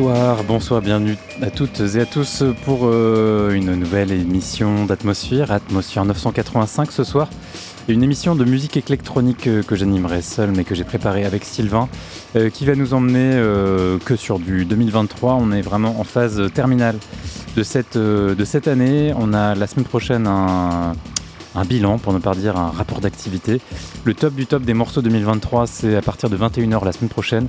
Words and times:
Bonsoir, 0.00 0.44
bonsoir, 0.44 0.80
bienvenue 0.80 1.18
à 1.42 1.50
toutes 1.50 1.80
et 1.80 2.00
à 2.00 2.06
tous 2.06 2.42
pour 2.64 2.84
euh, 2.84 3.52
une 3.52 3.74
nouvelle 3.74 4.10
émission 4.12 4.86
d'Atmosphère, 4.86 5.52
Atmosphère 5.52 6.06
985 6.06 6.90
ce 6.90 7.04
soir. 7.04 7.28
Une 7.86 8.02
émission 8.02 8.34
de 8.34 8.46
musique 8.46 8.78
électronique 8.78 9.46
euh, 9.46 9.62
que 9.62 9.76
j'animerai 9.76 10.22
seul 10.22 10.52
mais 10.52 10.64
que 10.64 10.74
j'ai 10.74 10.84
préparée 10.84 11.26
avec 11.26 11.44
Sylvain 11.44 11.86
euh, 12.34 12.48
qui 12.48 12.64
va 12.64 12.76
nous 12.76 12.94
emmener 12.94 13.32
que 14.06 14.16
sur 14.16 14.38
du 14.38 14.64
2023. 14.64 15.34
On 15.34 15.52
est 15.52 15.60
vraiment 15.60 16.00
en 16.00 16.04
phase 16.04 16.50
terminale 16.54 16.96
de 17.54 17.62
cette, 17.62 17.98
de 17.98 18.44
cette 18.46 18.68
année. 18.68 19.12
On 19.18 19.34
a 19.34 19.54
la 19.54 19.66
semaine 19.66 19.84
prochaine 19.84 20.26
un, 20.26 20.94
un 21.54 21.64
bilan, 21.64 21.98
pour 21.98 22.12
ne 22.12 22.18
pas 22.18 22.34
dire 22.34 22.56
un 22.56 22.70
rapport 22.70 23.00
d'activité. 23.00 23.60
Le 24.04 24.14
top 24.14 24.34
du 24.34 24.46
top 24.46 24.62
des 24.62 24.72
morceaux 24.72 25.02
2023, 25.02 25.66
c'est 25.66 25.94
à 25.94 26.00
partir 26.00 26.30
de 26.30 26.36
21h 26.36 26.84
la 26.86 26.92
semaine 26.92 27.10
prochaine. 27.10 27.48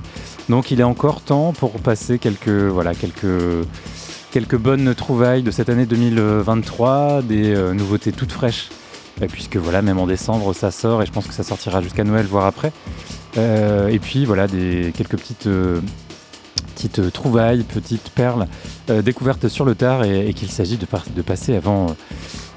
Donc 0.50 0.70
il 0.70 0.80
est 0.80 0.84
encore 0.84 1.22
temps 1.22 1.54
pour 1.54 1.72
passer 1.80 2.18
quelques, 2.18 2.48
voilà, 2.48 2.92
quelques, 2.94 4.56
bonnes 4.56 4.94
trouvailles 4.94 5.42
de 5.42 5.50
cette 5.50 5.70
année 5.70 5.86
2023, 5.86 7.22
des 7.22 7.54
euh, 7.54 7.72
nouveautés 7.72 8.12
toutes 8.12 8.32
fraîches. 8.32 8.68
Euh, 9.22 9.28
puisque 9.28 9.56
voilà, 9.56 9.80
même 9.80 9.98
en 9.98 10.06
décembre, 10.06 10.52
ça 10.52 10.70
sort 10.70 11.02
et 11.02 11.06
je 11.06 11.12
pense 11.12 11.26
que 11.26 11.32
ça 11.32 11.42
sortira 11.42 11.80
jusqu'à 11.80 12.04
Noël, 12.04 12.26
voire 12.26 12.44
après. 12.44 12.72
Euh, 13.38 13.88
et 13.88 13.98
puis 13.98 14.26
voilà, 14.26 14.46
des, 14.46 14.92
quelques 14.94 15.16
petites 15.16 15.48
petites 16.74 17.12
trouvailles, 17.12 17.62
petites 17.62 18.10
perles 18.10 18.46
découvertes 18.88 19.48
sur 19.48 19.64
le 19.64 19.74
tard 19.74 20.04
et, 20.04 20.34
qu'il 20.34 20.50
s'agit 20.50 20.76
de, 20.76 20.86
de, 21.14 21.22
passer 21.22 21.54
avant, 21.54 21.94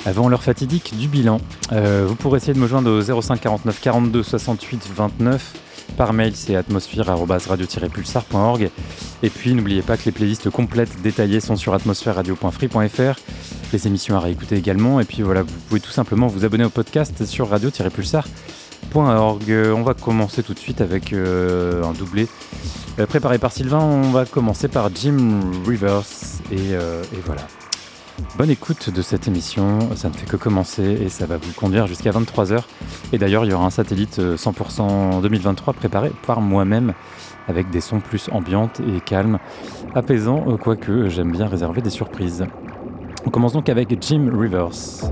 avant 0.05 0.29
l'heure 0.29 0.43
fatidique 0.43 0.95
du 0.97 1.07
bilan. 1.07 1.41
Euh, 1.71 2.05
vous 2.07 2.13
pourrez 2.15 2.37
essayer 2.37 2.53
de 2.53 2.59
me 2.59 2.67
joindre 2.67 2.91
au 2.91 3.21
05 3.21 3.41
49 3.41 3.81
42 3.81 4.23
68 4.23 4.87
29. 4.95 5.53
Par 5.97 6.13
mail, 6.13 6.35
c'est 6.35 6.55
atmosphère-radio-pulsar.org. 6.55 8.69
Et 9.23 9.29
puis, 9.29 9.53
n'oubliez 9.53 9.81
pas 9.81 9.97
que 9.97 10.05
les 10.05 10.11
playlists 10.11 10.49
complètes 10.49 11.01
détaillées 11.01 11.39
sont 11.39 11.55
sur 11.55 11.73
atmosphère-radio.free.fr. 11.73 13.19
Les 13.71 13.87
émissions 13.87 14.15
à 14.15 14.19
réécouter 14.19 14.55
également. 14.55 14.99
Et 14.99 15.05
puis 15.05 15.21
voilà, 15.21 15.43
vous 15.43 15.53
pouvez 15.69 15.79
tout 15.79 15.91
simplement 15.91 16.27
vous 16.27 16.43
abonner 16.43 16.65
au 16.65 16.69
podcast 16.69 17.25
sur 17.25 17.49
radio-pulsar.org. 17.49 19.53
On 19.75 19.83
va 19.83 19.93
commencer 19.93 20.43
tout 20.43 20.53
de 20.53 20.59
suite 20.59 20.81
avec 20.81 21.13
euh, 21.13 21.83
un 21.83 21.93
doublé 21.93 22.27
euh, 22.99 23.05
préparé 23.05 23.37
par 23.37 23.51
Sylvain. 23.51 23.79
On 23.79 24.11
va 24.11 24.25
commencer 24.25 24.67
par 24.67 24.89
Jim 24.93 25.39
Rivers. 25.65 26.03
et 26.51 26.75
voilà. 27.25 27.47
Bonne 28.37 28.49
écoute 28.49 28.89
de 28.89 29.01
cette 29.01 29.27
émission, 29.27 29.79
ça 29.95 30.09
ne 30.09 30.13
fait 30.13 30.25
que 30.25 30.37
commencer 30.37 30.83
et 30.83 31.09
ça 31.09 31.25
va 31.25 31.37
vous 31.37 31.51
conduire 31.53 31.85
jusqu'à 31.85 32.11
23h. 32.11 32.63
Et 33.11 33.17
d'ailleurs, 33.17 33.45
il 33.45 33.51
y 33.51 33.53
aura 33.53 33.65
un 33.65 33.69
satellite 33.69 34.19
100% 34.19 35.17
euh, 35.17 35.21
2023 35.21 35.73
préparé 35.73 36.11
par 36.25 36.39
moi-même 36.39 36.93
avec 37.47 37.69
des 37.69 37.81
sons 37.81 37.99
plus 37.99 38.29
ambiantes 38.31 38.79
et 38.79 39.01
calmes, 39.01 39.39
apaisants, 39.93 40.45
euh, 40.47 40.57
quoique 40.57 41.09
j'aime 41.09 41.31
bien 41.31 41.47
réserver 41.47 41.81
des 41.81 41.89
surprises. 41.89 42.45
On 43.25 43.29
commence 43.29 43.53
donc 43.53 43.69
avec 43.69 43.95
Jim 44.01 44.29
Rivers. 44.33 45.11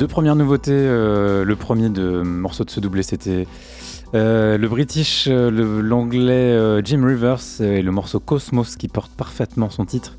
Deux 0.00 0.08
premières 0.08 0.34
nouveautés. 0.34 0.72
Euh, 0.72 1.44
le 1.44 1.56
premier 1.56 1.90
de 1.90 2.22
morceau 2.22 2.64
de 2.64 2.70
ce 2.70 2.80
doublé, 2.80 3.02
c'était 3.02 3.46
euh, 4.14 4.56
le 4.56 4.66
British, 4.66 5.28
euh, 5.30 5.82
l'anglais 5.82 6.80
Jim 6.82 7.04
Rivers 7.04 7.60
et 7.60 7.82
le 7.82 7.90
morceau 7.92 8.18
Cosmos 8.18 8.76
qui 8.76 8.88
porte 8.88 9.12
parfaitement 9.12 9.68
son 9.68 9.84
titre. 9.84 10.16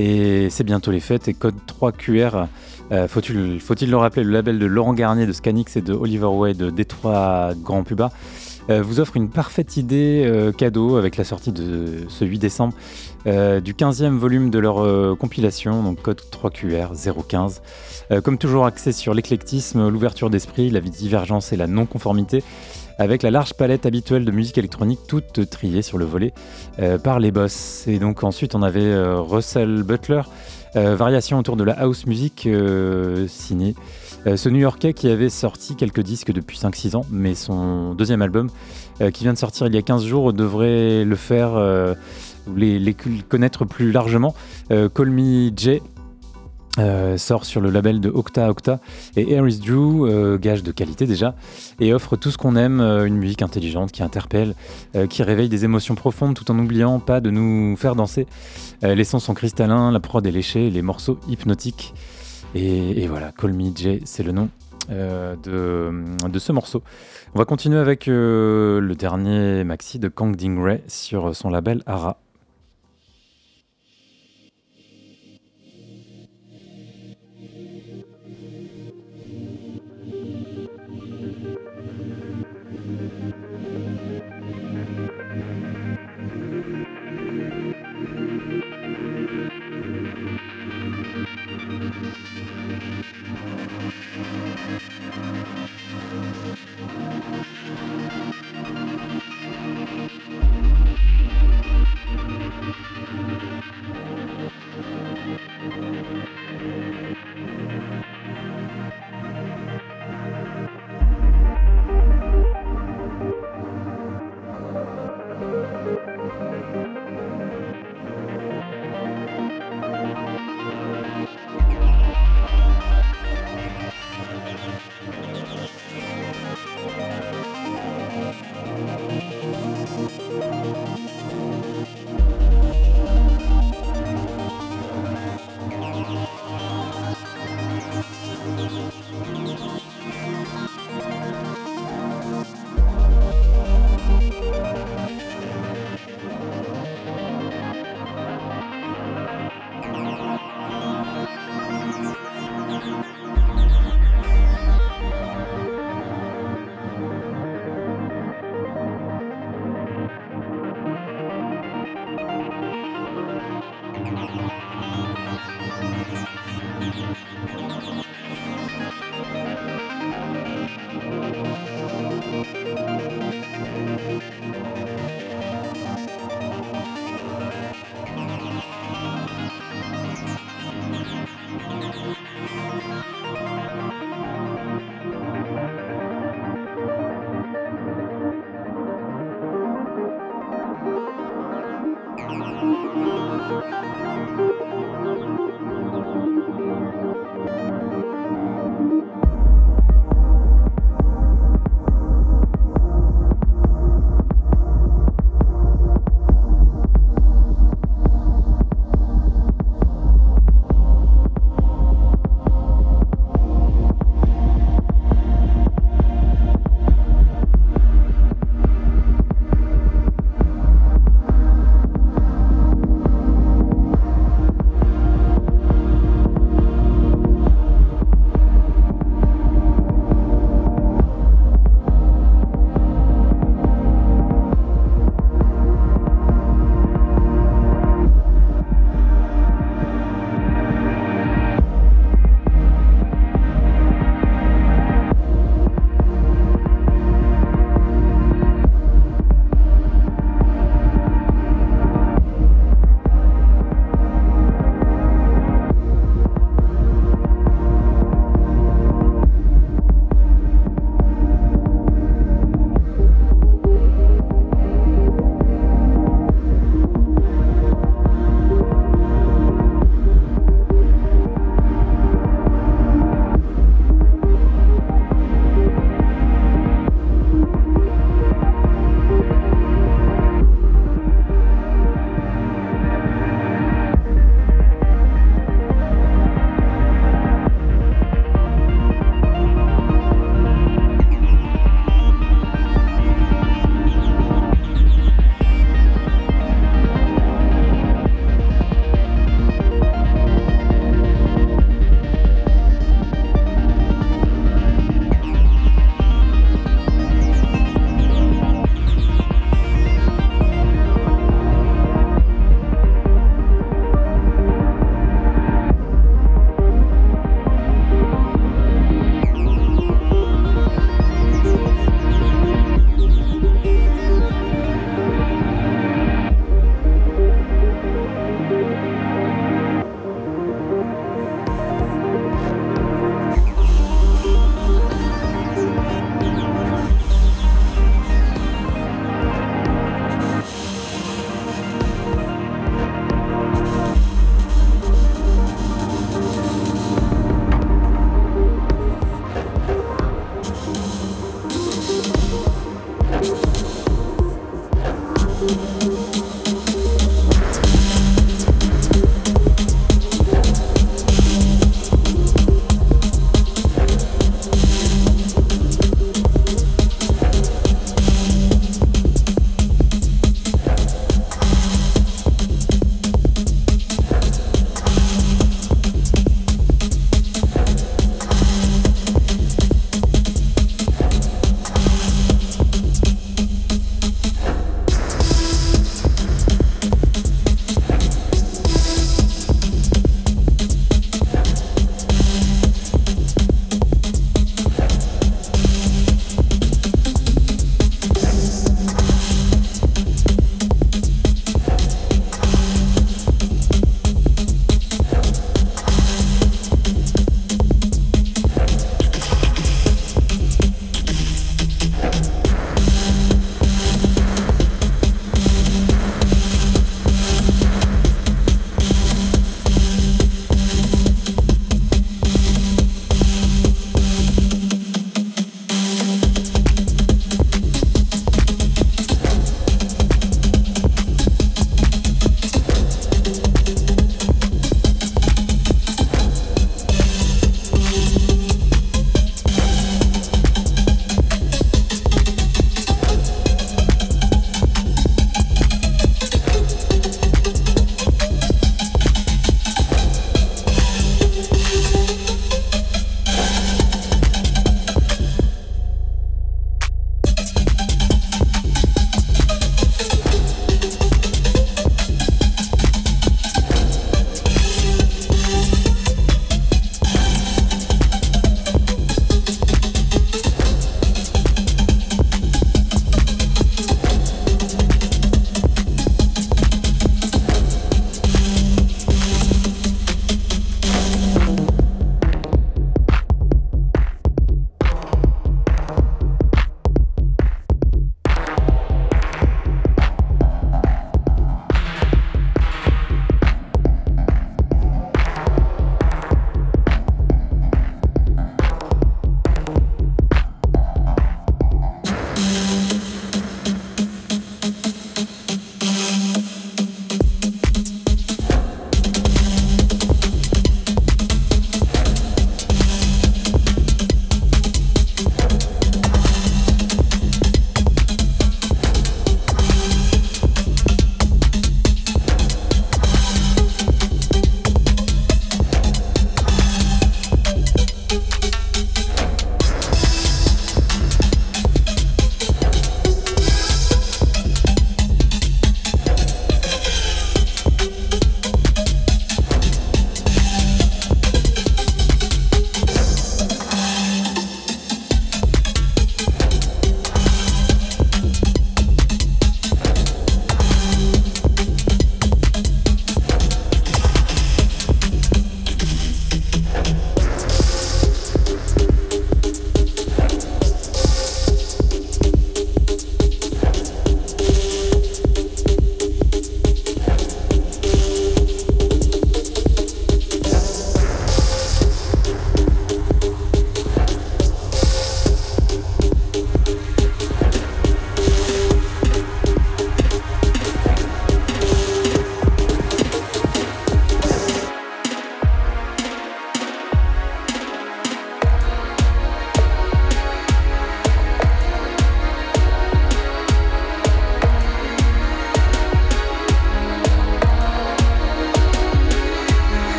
Et 0.00 0.50
c'est 0.50 0.64
bientôt 0.64 0.90
les 0.90 0.98
fêtes 0.98 1.28
et 1.28 1.34
Code 1.34 1.54
3 1.68 1.92
QR. 1.92 2.46
Faut-il 3.06 3.60
faut 3.60 3.74
le 3.80 3.96
rappeler, 3.96 4.24
le 4.24 4.32
label 4.32 4.58
de 4.58 4.66
Laurent 4.66 4.94
Garnier, 4.94 5.26
de 5.26 5.32
Scanix 5.32 5.76
et 5.76 5.80
de 5.80 5.92
Oliver 5.92 6.26
Way 6.26 6.54
de 6.54 6.70
Détroit 6.70 7.52
Grand 7.62 7.84
Puba 7.84 8.10
vous 8.68 9.00
offre 9.00 9.16
une 9.16 9.28
parfaite 9.28 9.76
idée 9.76 10.52
cadeau 10.56 10.96
avec 10.96 11.16
la 11.16 11.24
sortie 11.24 11.52
de 11.52 12.04
ce 12.08 12.24
8 12.24 12.38
décembre 12.38 12.74
du 13.24 13.74
15e 13.74 14.16
volume 14.16 14.50
de 14.50 14.58
leur 14.58 15.16
compilation, 15.18 15.82
donc 15.82 16.02
code 16.02 16.20
3QR 16.30 16.90
015. 17.28 17.62
Euh, 18.10 18.20
comme 18.20 18.38
toujours 18.38 18.66
axé 18.66 18.92
sur 18.92 19.14
l'éclectisme, 19.14 19.88
l'ouverture 19.88 20.30
d'esprit, 20.30 20.70
la 20.70 20.80
divergence 20.80 21.52
et 21.52 21.56
la 21.56 21.66
non-conformité, 21.66 22.42
avec 22.98 23.22
la 23.22 23.30
large 23.30 23.54
palette 23.54 23.86
habituelle 23.86 24.24
de 24.24 24.32
musique 24.32 24.58
électronique, 24.58 25.00
toute 25.06 25.48
triée 25.48 25.82
sur 25.82 25.96
le 25.96 26.04
volet 26.04 26.32
euh, 26.80 26.98
par 26.98 27.20
les 27.20 27.30
boss. 27.30 27.84
Et 27.86 27.98
donc 27.98 28.24
ensuite 28.24 28.54
on 28.54 28.62
avait 28.62 28.82
euh, 28.82 29.20
Russell 29.20 29.82
Butler, 29.82 30.22
variation 30.74 31.36
autour 31.36 31.56
de 31.56 31.64
la 31.64 31.72
house 31.72 32.06
music 32.06 32.48
signé. 34.24 34.36
ce 34.36 34.48
New-Yorkais 34.48 34.92
qui 34.92 35.08
avait 35.08 35.28
sorti 35.28 35.76
quelques 35.76 36.02
disques 36.02 36.32
depuis 36.32 36.58
5-6 36.58 36.96
ans, 36.96 37.06
mais 37.10 37.34
son 37.34 37.94
deuxième 37.94 38.22
album, 38.22 38.48
qui 39.12 39.24
vient 39.24 39.32
de 39.32 39.38
sortir 39.38 39.66
il 39.66 39.74
y 39.74 39.78
a 39.78 39.82
15 39.82 40.04
jours, 40.04 40.32
devrait 40.32 41.04
le 41.04 41.16
faire, 41.16 41.52
les, 42.54 42.78
les, 42.78 42.94
connaître 42.94 43.64
plus 43.64 43.92
largement. 43.92 44.34
Call 44.68 45.10
Me 45.10 45.50
Jay, 45.56 45.82
euh, 46.78 47.18
sort 47.18 47.44
sur 47.44 47.60
le 47.60 47.68
label 47.68 48.00
de 48.00 48.08
Octa 48.08 48.48
Octa 48.48 48.78
et 49.16 49.36
Harris 49.36 49.58
Drew, 49.58 50.06
euh, 50.06 50.38
gage 50.38 50.62
de 50.62 50.70
qualité 50.70 51.04
déjà, 51.04 51.34
et 51.80 51.92
offre 51.92 52.14
tout 52.14 52.30
ce 52.30 52.38
qu'on 52.38 52.54
aime, 52.54 52.80
euh, 52.80 53.06
une 53.06 53.16
musique 53.16 53.42
intelligente 53.42 53.90
qui 53.90 54.04
interpelle, 54.04 54.54
qui 55.08 55.22
réveille 55.22 55.48
des 55.48 55.64
émotions 55.64 55.96
profondes 55.96 56.34
tout 56.34 56.48
en 56.50 56.54
n'oubliant 56.54 57.00
pas 57.00 57.20
de 57.20 57.30
nous 57.30 57.76
faire 57.76 57.96
danser. 57.96 58.26
les 58.82 59.04
sons 59.04 59.18
sont 59.18 59.34
cristallins, 59.34 59.90
la 59.90 60.00
prod 60.00 60.24
est 60.26 60.30
léchée, 60.30 60.70
les 60.70 60.82
morceaux 60.82 61.18
hypnotiques. 61.28 61.92
Et, 62.54 63.06
voilà, 63.06 63.32
Call 63.32 63.52
Me 63.52 63.70
Jay, 63.74 64.00
c'est 64.04 64.22
le 64.22 64.32
nom 64.32 64.48
de, 64.88 65.36
de, 66.28 66.38
ce 66.38 66.52
morceau. 66.52 66.82
On 67.34 67.38
va 67.38 67.44
continuer 67.44 67.78
avec 67.78 68.06
le 68.06 68.92
dernier 68.98 69.62
maxi 69.62 69.98
de 69.98 70.08
Kang 70.08 70.34
Ding 70.34 70.60
Ray 70.60 70.82
sur 70.88 71.36
son 71.36 71.50
label 71.50 71.82
Ara. 71.86 72.18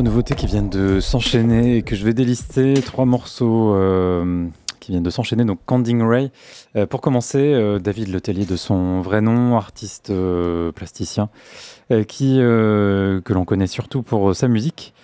D'autres 0.00 0.12
nouveautés 0.12 0.34
qui 0.34 0.46
viennent 0.46 0.70
de 0.70 0.98
s'enchaîner 0.98 1.76
et 1.76 1.82
que 1.82 1.94
je 1.94 2.06
vais 2.06 2.14
délister, 2.14 2.72
trois 2.82 3.04
morceaux 3.04 3.74
euh, 3.74 4.46
qui 4.80 4.92
viennent 4.92 5.02
de 5.02 5.10
s'enchaîner, 5.10 5.44
donc 5.44 5.58
Canding 5.66 6.00
Ray. 6.00 6.30
Euh, 6.74 6.86
pour 6.86 7.02
commencer, 7.02 7.52
euh, 7.52 7.78
David 7.78 8.08
Letellier 8.08 8.46
de 8.46 8.56
son 8.56 9.02
vrai 9.02 9.20
nom, 9.20 9.58
artiste 9.58 10.10
plasticien, 10.74 11.28
qui, 12.08 12.36
que 12.38 13.32
l'on 13.34 13.44
connaît 13.44 13.66
surtout 13.66 14.02
pour 14.02 14.34
sa 14.34 14.48
musique. 14.48 14.94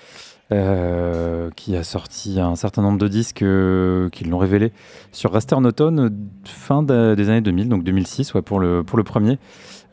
qui 0.49 1.77
a 1.77 1.83
sorti 1.83 2.41
un 2.41 2.57
certain 2.57 2.81
nombre 2.81 2.97
de 2.97 3.09
disques 3.09 3.45
qui 4.13 4.25
l'ont 4.25 4.39
révélé 4.39 4.73
sur 5.13 5.31
Raster 5.31 5.61
Noton 5.61 6.11
fin 6.45 6.83
des 6.83 7.29
années 7.29 7.43
2000, 7.43 7.69
donc 7.69 7.85
2006 7.85 8.33
ouais, 8.33 8.41
pour, 8.41 8.61
le, 8.61 8.83
pour 8.83 8.97
le 8.97 9.05
premier. 9.05 9.39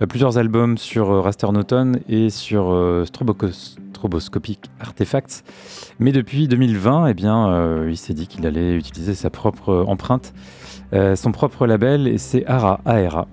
Plusieurs 0.09 0.37
albums 0.37 0.77
sur 0.77 1.23
Raster 1.23 1.51
Noton 1.51 1.93
et 2.07 2.29
sur 2.29 3.03
Strobocos 3.05 3.77
Stroboscopic 4.03 4.59
Artifacts. 4.81 5.45
Mais 5.99 6.11
depuis 6.11 6.49
2020, 6.49 7.07
eh 7.07 7.13
bien, 7.13 7.47
euh, 7.47 7.87
il 7.89 7.95
s'est 7.95 8.13
dit 8.13 8.27
qu'il 8.27 8.45
allait 8.45 8.75
utiliser 8.75 9.13
sa 9.13 9.29
propre 9.29 9.69
euh, 9.69 9.85
empreinte, 9.85 10.33
euh, 10.91 11.15
son 11.15 11.31
propre 11.31 11.65
label, 11.65 12.07
et 12.07 12.17
c'est 12.17 12.45
ARA, 12.45 12.81
ARA. 12.85 13.27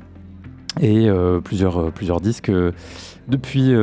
Et 0.80 1.08
plusieurs, 1.42 2.20
disques 2.20 2.52
depuis, 3.26 3.74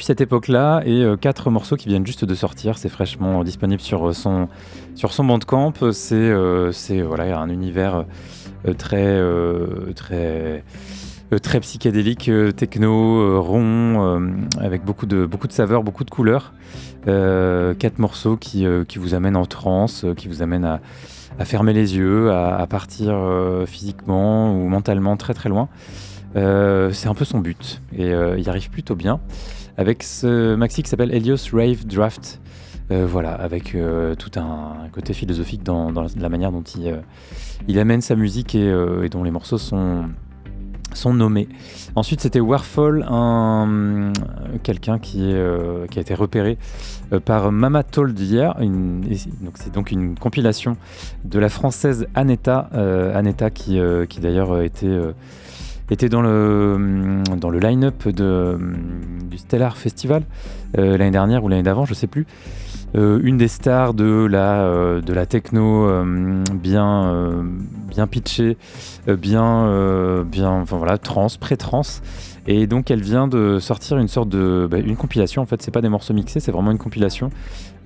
cette 0.00 0.20
époque-là, 0.20 0.82
et 0.84 1.06
quatre 1.20 1.48
morceaux 1.48 1.76
qui 1.76 1.88
viennent 1.88 2.04
juste 2.04 2.24
de 2.24 2.34
sortir. 2.34 2.76
C'est 2.76 2.88
fraîchement 2.88 3.44
disponible 3.44 3.80
sur 3.80 4.12
son, 4.12 4.48
sur 4.96 5.12
son 5.12 5.22
bandcamp. 5.22 5.72
C'est 5.92 6.34
c'est 6.72 7.02
voilà, 7.02 7.38
un 7.38 7.48
univers 7.48 8.04
très, 8.78 9.22
très 9.94 10.12
euh, 10.12 10.60
très 11.42 11.60
psychédélique, 11.60 12.28
euh, 12.28 12.52
techno, 12.52 13.20
euh, 13.20 13.38
rond, 13.38 14.46
avec 14.58 14.84
beaucoup 14.84 15.06
de, 15.06 15.26
beaucoup 15.26 15.48
saveurs, 15.50 15.82
beaucoup 15.82 16.04
de 16.04 16.10
couleurs. 16.10 16.52
quatre 17.04 17.98
morceaux 17.98 18.36
qui, 18.36 18.66
vous 18.96 19.14
amènent 19.14 19.36
en 19.36 19.46
transe, 19.46 20.06
qui 20.16 20.28
vous 20.28 20.42
amènent 20.42 20.64
à, 20.64 20.80
fermer 21.44 21.72
les 21.72 21.96
yeux, 21.96 22.30
à, 22.32 22.66
partir 22.68 23.14
physiquement 23.66 24.52
ou 24.54 24.68
mentalement 24.68 25.16
très 25.16 25.34
très 25.34 25.48
loin. 25.48 25.68
c'est 26.34 27.08
un 27.08 27.14
peu 27.14 27.24
son 27.24 27.38
but 27.38 27.80
et 27.96 28.10
il 28.10 28.48
arrive 28.48 28.70
plutôt 28.70 28.96
bien 28.96 29.20
avec 29.76 30.02
ce 30.02 30.54
maxi 30.54 30.82
qui 30.82 30.88
s'appelle 30.88 31.14
Helios 31.14 31.50
Rave 31.52 31.86
Draft. 31.86 32.40
voilà, 32.90 33.32
avec 33.32 33.76
tout 34.18 34.40
un, 34.40 34.88
côté 34.92 35.12
philosophique 35.12 35.62
dans, 35.62 35.92
la 35.92 36.28
manière 36.28 36.50
dont 36.50 36.64
il, 37.68 37.78
amène 37.78 38.00
sa 38.00 38.16
musique 38.16 38.54
et, 38.54 39.08
dont 39.10 39.22
les 39.22 39.30
morceaux 39.30 39.58
sont, 39.58 40.06
sont 40.96 41.14
nommés. 41.14 41.48
Ensuite, 41.94 42.20
c'était 42.20 42.40
Warfall, 42.40 43.06
un, 43.08 44.12
quelqu'un 44.62 44.98
qui, 44.98 45.32
euh, 45.32 45.86
qui 45.86 45.98
a 45.98 46.02
été 46.02 46.14
repéré 46.14 46.58
euh, 47.12 47.20
par 47.20 47.52
Mama 47.52 47.82
Told 47.82 48.18
Hier. 48.18 48.56
c'est 49.54 49.72
donc 49.72 49.90
une 49.90 50.18
compilation 50.18 50.76
de 51.24 51.38
la 51.38 51.48
française 51.48 52.06
Aneta, 52.14 52.68
euh, 52.74 53.16
Aneta 53.16 53.50
qui, 53.50 53.78
qui 54.08 54.20
d'ailleurs 54.20 54.60
était, 54.62 54.98
était 55.90 56.08
dans 56.08 56.22
le, 56.22 57.22
dans 57.36 57.50
le 57.50 57.58
line-up 57.58 58.08
du 58.08 59.38
Stellar 59.38 59.76
Festival 59.76 60.22
l'année 60.74 61.10
dernière 61.10 61.44
ou 61.44 61.48
l'année 61.48 61.62
d'avant, 61.62 61.84
je 61.84 61.94
sais 61.94 62.06
plus. 62.06 62.26
Euh, 62.94 63.20
une 63.22 63.36
des 63.36 63.48
stars 63.48 63.94
de 63.94 64.26
la, 64.26 64.62
euh, 64.62 65.00
de 65.00 65.12
la 65.12 65.26
techno 65.26 65.86
euh, 65.88 66.42
bien, 66.54 67.44
bien 67.88 68.06
pitchée, 68.06 68.56
bien, 69.06 70.24
bien 70.24 70.50
enfin, 70.50 70.76
voilà, 70.78 70.98
trans, 70.98 71.28
pré-trans. 71.38 71.82
Et 72.48 72.68
donc 72.68 72.92
elle 72.92 73.02
vient 73.02 73.26
de 73.26 73.58
sortir 73.58 73.98
une 73.98 74.06
sorte 74.06 74.28
de 74.28 74.68
bah, 74.70 74.78
une 74.78 74.96
compilation. 74.96 75.42
En 75.42 75.46
fait, 75.46 75.62
c'est 75.62 75.72
pas 75.72 75.80
des 75.82 75.88
morceaux 75.88 76.14
mixés, 76.14 76.40
c'est 76.40 76.52
vraiment 76.52 76.70
une 76.70 76.78
compilation 76.78 77.30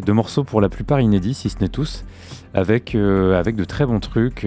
de 0.04 0.12
morceaux 0.12 0.44
pour 0.44 0.60
la 0.60 0.68
plupart 0.68 1.00
inédits, 1.00 1.34
si 1.34 1.48
ce 1.48 1.58
n'est 1.60 1.68
tous, 1.68 2.04
avec 2.52 2.94
avec 2.94 3.56
de 3.56 3.64
très 3.64 3.86
bons 3.86 4.00
trucs, 4.00 4.46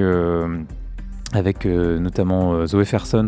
avec 1.34 1.66
notamment 1.66 2.66
Zoé 2.66 2.86
Ferson 2.86 3.26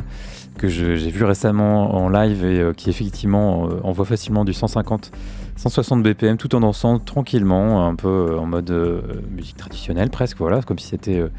que 0.57 0.67
j'ai 0.67 1.09
vu 1.09 1.23
récemment 1.23 1.95
en 1.95 2.07
live 2.07 2.45
et 2.45 2.71
qui 2.77 2.89
effectivement 2.89 3.67
envoie 3.83 4.05
facilement 4.05 4.45
du 4.45 4.53
150 4.53 5.11
160 5.55 6.03
BPM 6.03 6.37
tout 6.37 6.53
en 6.55 6.59
dansant 6.59 6.99
tranquillement, 6.99 7.87
un 7.87 7.95
peu 7.95 8.07
euh, 8.07 8.39
en 8.39 8.45
mode 8.45 8.69
euh, 8.71 9.01
musique 9.31 9.57
traditionnelle 9.57 10.09
presque, 10.09 10.37
voilà, 10.37 10.61
comme 10.61 10.79
si 10.79 10.87
c'était 10.87 11.19
euh, 11.19 11.29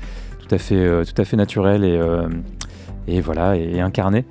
tout, 0.41 0.55
à 0.55 0.59
fait, 0.59 1.05
tout 1.05 1.21
à 1.21 1.25
fait 1.25 1.37
naturel 1.37 1.85
et, 1.85 2.01
et 3.09 3.21
voilà, 3.21 3.57
et, 3.57 3.81
incarné. 3.81 4.25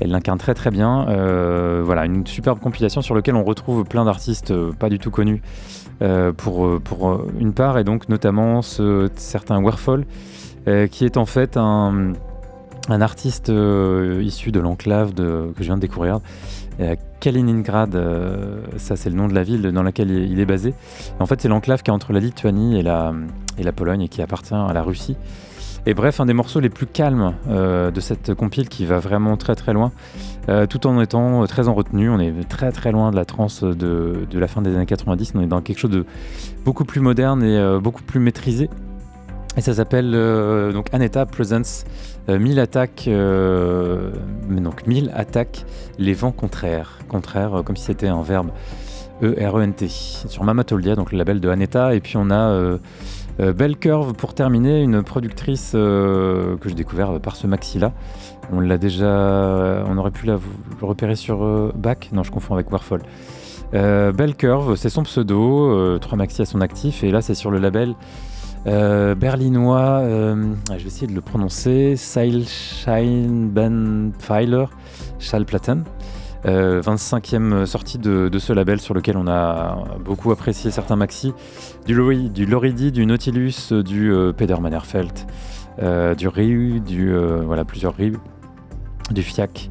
Elle 0.00 0.10
l'incarne 0.10 0.38
très 0.38 0.54
très 0.54 0.70
bien. 0.70 1.06
voilà, 1.82 2.04
une 2.04 2.26
superbe 2.26 2.60
compilation 2.60 3.00
sur 3.00 3.14
laquelle 3.14 3.36
on 3.36 3.44
retrouve 3.44 3.84
plein 3.84 4.04
d'artistes 4.04 4.52
pas 4.72 4.90
du 4.90 4.98
tout 4.98 5.10
connus 5.10 5.40
pour, 6.36 6.80
pour 6.80 7.24
une 7.38 7.54
part, 7.54 7.78
et 7.78 7.84
donc 7.84 8.10
notamment 8.10 8.60
ce 8.60 9.08
certain 9.16 9.62
Warfall, 9.62 10.04
qui 10.64 11.04
est 11.04 11.16
en 11.16 11.26
fait 11.26 11.56
un, 11.56 12.12
artiste 12.88 13.52
issu 14.20 14.52
de 14.52 14.60
l'enclave 14.60 15.14
que 15.14 15.52
je 15.58 15.64
viens 15.64 15.76
de 15.76 15.80
découvrir, 15.80 16.20
Kaliningrad, 17.22 17.94
euh, 17.94 18.62
ça 18.78 18.96
c'est 18.96 19.08
le 19.08 19.14
nom 19.14 19.28
de 19.28 19.34
la 19.34 19.44
ville 19.44 19.62
dans 19.62 19.84
laquelle 19.84 20.10
il 20.10 20.40
est 20.40 20.44
basé. 20.44 20.74
en 21.20 21.26
fait, 21.26 21.40
c'est 21.40 21.48
l'enclave 21.48 21.84
qui 21.84 21.90
est 21.90 21.94
entre 21.94 22.12
la 22.12 22.18
Lituanie 22.18 22.78
et 22.78 22.82
la, 22.82 23.14
et 23.58 23.62
la 23.62 23.70
Pologne 23.70 24.02
et 24.02 24.08
qui 24.08 24.20
appartient 24.22 24.54
à 24.54 24.72
la 24.72 24.82
Russie. 24.82 25.16
Et 25.86 25.94
bref, 25.94 26.18
un 26.18 26.26
des 26.26 26.32
morceaux 26.32 26.58
les 26.58 26.68
plus 26.68 26.86
calmes 26.86 27.34
euh, 27.48 27.92
de 27.92 28.00
cette 28.00 28.34
compile 28.34 28.68
qui 28.68 28.86
va 28.86 28.98
vraiment 28.98 29.36
très 29.36 29.54
très 29.54 29.72
loin, 29.72 29.92
euh, 30.48 30.66
tout 30.66 30.84
en 30.86 31.00
étant 31.00 31.46
très 31.46 31.68
en 31.68 31.74
retenue. 31.74 32.10
On 32.10 32.18
est 32.18 32.48
très 32.48 32.72
très 32.72 32.90
loin 32.90 33.12
de 33.12 33.16
la 33.16 33.24
trance 33.24 33.62
de, 33.62 34.26
la 34.32 34.48
fin 34.48 34.60
des 34.60 34.74
années 34.74 34.86
90. 34.86 35.32
On 35.36 35.42
est 35.42 35.46
dans 35.46 35.60
quelque 35.60 35.78
chose 35.78 35.90
de 35.90 36.04
beaucoup 36.64 36.84
plus 36.84 37.00
moderne 37.00 37.44
et 37.44 37.78
beaucoup 37.80 38.02
plus 38.02 38.18
maîtrisé. 38.18 38.68
Et 39.56 39.60
ça 39.60 39.74
s'appelle 39.74 40.12
donc 40.72 40.88
Aneta 40.92 41.26
Presents 41.26 41.84
1000 42.28 42.58
euh, 42.58 42.62
attaques, 42.62 43.04
euh, 43.08 44.12
donc 44.48 44.86
1000 44.86 45.10
attaques, 45.14 45.64
les 45.98 46.14
vents 46.14 46.32
contraires. 46.32 46.98
Contraires, 47.08 47.58
euh, 47.58 47.62
comme 47.62 47.76
si 47.76 47.84
c'était 47.84 48.08
un 48.08 48.22
verbe. 48.22 48.50
E-R-E-N-T. 49.22 49.88
Sur 49.88 50.44
Mamatoldia, 50.44 50.96
donc 50.96 51.12
le 51.12 51.18
label 51.18 51.40
de 51.40 51.48
Aneta. 51.48 51.94
Et 51.94 52.00
puis 52.00 52.16
on 52.16 52.30
a 52.30 52.78
Belle 53.38 53.76
Curve 53.76 54.14
pour 54.14 54.34
terminer, 54.34 54.82
une 54.82 55.04
productrice 55.04 55.72
que 55.72 56.58
j'ai 56.64 56.74
découvert 56.74 57.20
par 57.20 57.36
ce 57.36 57.46
maxi-là. 57.46 57.92
On 58.52 58.58
l'a 58.58 58.78
déjà. 58.78 59.84
On 59.86 59.96
aurait 59.96 60.10
pu 60.10 60.26
la 60.26 60.40
repérer 60.80 61.14
sur 61.14 61.72
Back. 61.76 62.10
Non, 62.12 62.24
je 62.24 62.32
confonds 62.32 62.54
avec 62.54 62.72
Warfall. 62.72 63.02
Belle 63.72 64.34
Curve, 64.36 64.74
c'est 64.74 64.90
son 64.90 65.04
pseudo, 65.04 66.00
trois 66.00 66.18
maxi 66.18 66.42
à 66.42 66.44
son 66.44 66.60
actif. 66.60 67.04
Et 67.04 67.12
là, 67.12 67.22
c'est 67.22 67.36
sur 67.36 67.52
le 67.52 67.60
label 67.60 67.94
euh, 68.66 69.14
berlinois, 69.14 70.00
euh, 70.02 70.54
je 70.70 70.74
vais 70.74 70.86
essayer 70.86 71.06
de 71.06 71.14
le 71.14 71.20
prononcer, 71.20 71.94
Seilscheinbenpfeiler 71.96 74.64
Schallplatten. 75.18 75.84
Euh, 76.44 76.80
25e 76.80 77.66
sortie 77.66 77.98
de, 77.98 78.28
ce 78.38 78.52
label 78.52 78.80
sur 78.80 78.94
lequel 78.94 79.16
on 79.16 79.28
a 79.28 79.78
beaucoup 80.04 80.32
apprécié 80.32 80.72
certains 80.72 80.96
maxi, 80.96 81.32
du, 81.86 81.94
Lori, 81.94 82.30
du 82.30 82.46
Loridi, 82.46 82.90
du 82.90 83.06
Nautilus, 83.06 83.72
du 83.72 84.12
euh, 84.12 84.32
Peder 84.32 84.60
Mannerfeld, 84.60 85.20
du 86.18 86.26
Ryu, 86.28 86.80
du 86.80 87.14
voilà 87.44 87.64
plusieurs 87.64 87.94
Ryu, 87.94 88.18
du 89.10 89.22
FIAC. 89.22 89.70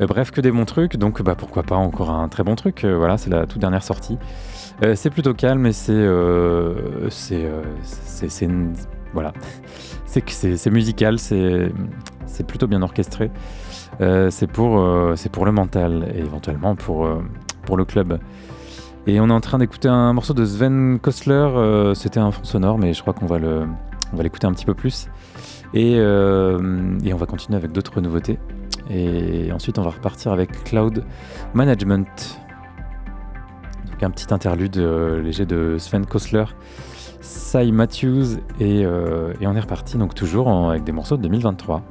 bref, 0.00 0.30
que 0.30 0.40
des 0.40 0.50
bons 0.50 0.66
trucs, 0.66 0.96
donc 0.96 1.22
bah, 1.22 1.34
pourquoi 1.34 1.62
pas 1.62 1.76
encore 1.76 2.10
un 2.10 2.28
très 2.28 2.44
bon 2.44 2.54
truc. 2.54 2.84
voilà, 2.84 3.16
c'est 3.16 3.30
la 3.30 3.46
toute 3.46 3.60
dernière 3.60 3.82
sortie. 3.82 4.18
Euh, 4.82 4.94
c'est 4.94 5.10
plutôt 5.10 5.34
calme 5.34 5.66
et 5.66 5.72
c'est 5.72 5.92
euh, 5.92 6.74
euh, 7.32 7.62
c'est 7.82 8.48
voilà. 9.12 9.32
C'est 10.06 10.70
musical 10.70 11.18
c'est 11.18 12.46
plutôt 12.46 12.66
bien 12.66 12.82
orchestré. 12.82 13.30
C'est 13.98 14.46
pour 14.46 14.82
pour 15.32 15.46
le 15.46 15.52
mental 15.52 16.10
et 16.14 16.18
éventuellement 16.20 16.74
pour 16.74 17.08
pour 17.64 17.76
le 17.76 17.84
club. 17.84 18.18
Et 19.06 19.20
on 19.20 19.28
est 19.28 19.32
en 19.32 19.40
train 19.40 19.58
d'écouter 19.58 19.88
un 19.88 20.12
morceau 20.12 20.34
de 20.34 20.44
Sven 20.44 20.98
Kostler 21.00 21.92
c'était 21.94 22.20
un 22.20 22.30
fond 22.30 22.44
sonore 22.44 22.78
mais 22.78 22.92
je 22.92 23.02
crois 23.02 23.14
qu'on 23.14 23.26
va 23.26 23.38
l'écouter 24.22 24.46
un 24.46 24.52
petit 24.52 24.66
peu 24.66 24.74
plus. 24.74 25.08
Et, 25.74 25.92
et 25.94 27.14
on 27.14 27.16
va 27.16 27.26
continuer 27.26 27.56
avec 27.56 27.72
d'autres 27.72 28.00
nouveautés. 28.00 28.38
Et 28.90 29.52
ensuite 29.52 29.78
on 29.78 29.82
va 29.82 29.90
repartir 29.90 30.32
avec 30.32 30.64
Cloud 30.64 31.04
Management 31.54 32.39
un 34.02 34.10
petit 34.10 34.32
interlude 34.32 34.78
euh, 34.78 35.22
léger 35.22 35.46
de 35.46 35.76
Sven 35.78 36.06
Kostler, 36.06 36.44
Cy 37.20 37.72
Matthews, 37.72 38.38
euh, 38.60 39.34
et 39.40 39.46
on 39.46 39.54
est 39.54 39.60
reparti 39.60 39.96
donc 39.98 40.14
toujours 40.14 40.48
avec 40.70 40.84
des 40.84 40.92
morceaux 40.92 41.16
de 41.16 41.22
2023. 41.22 41.82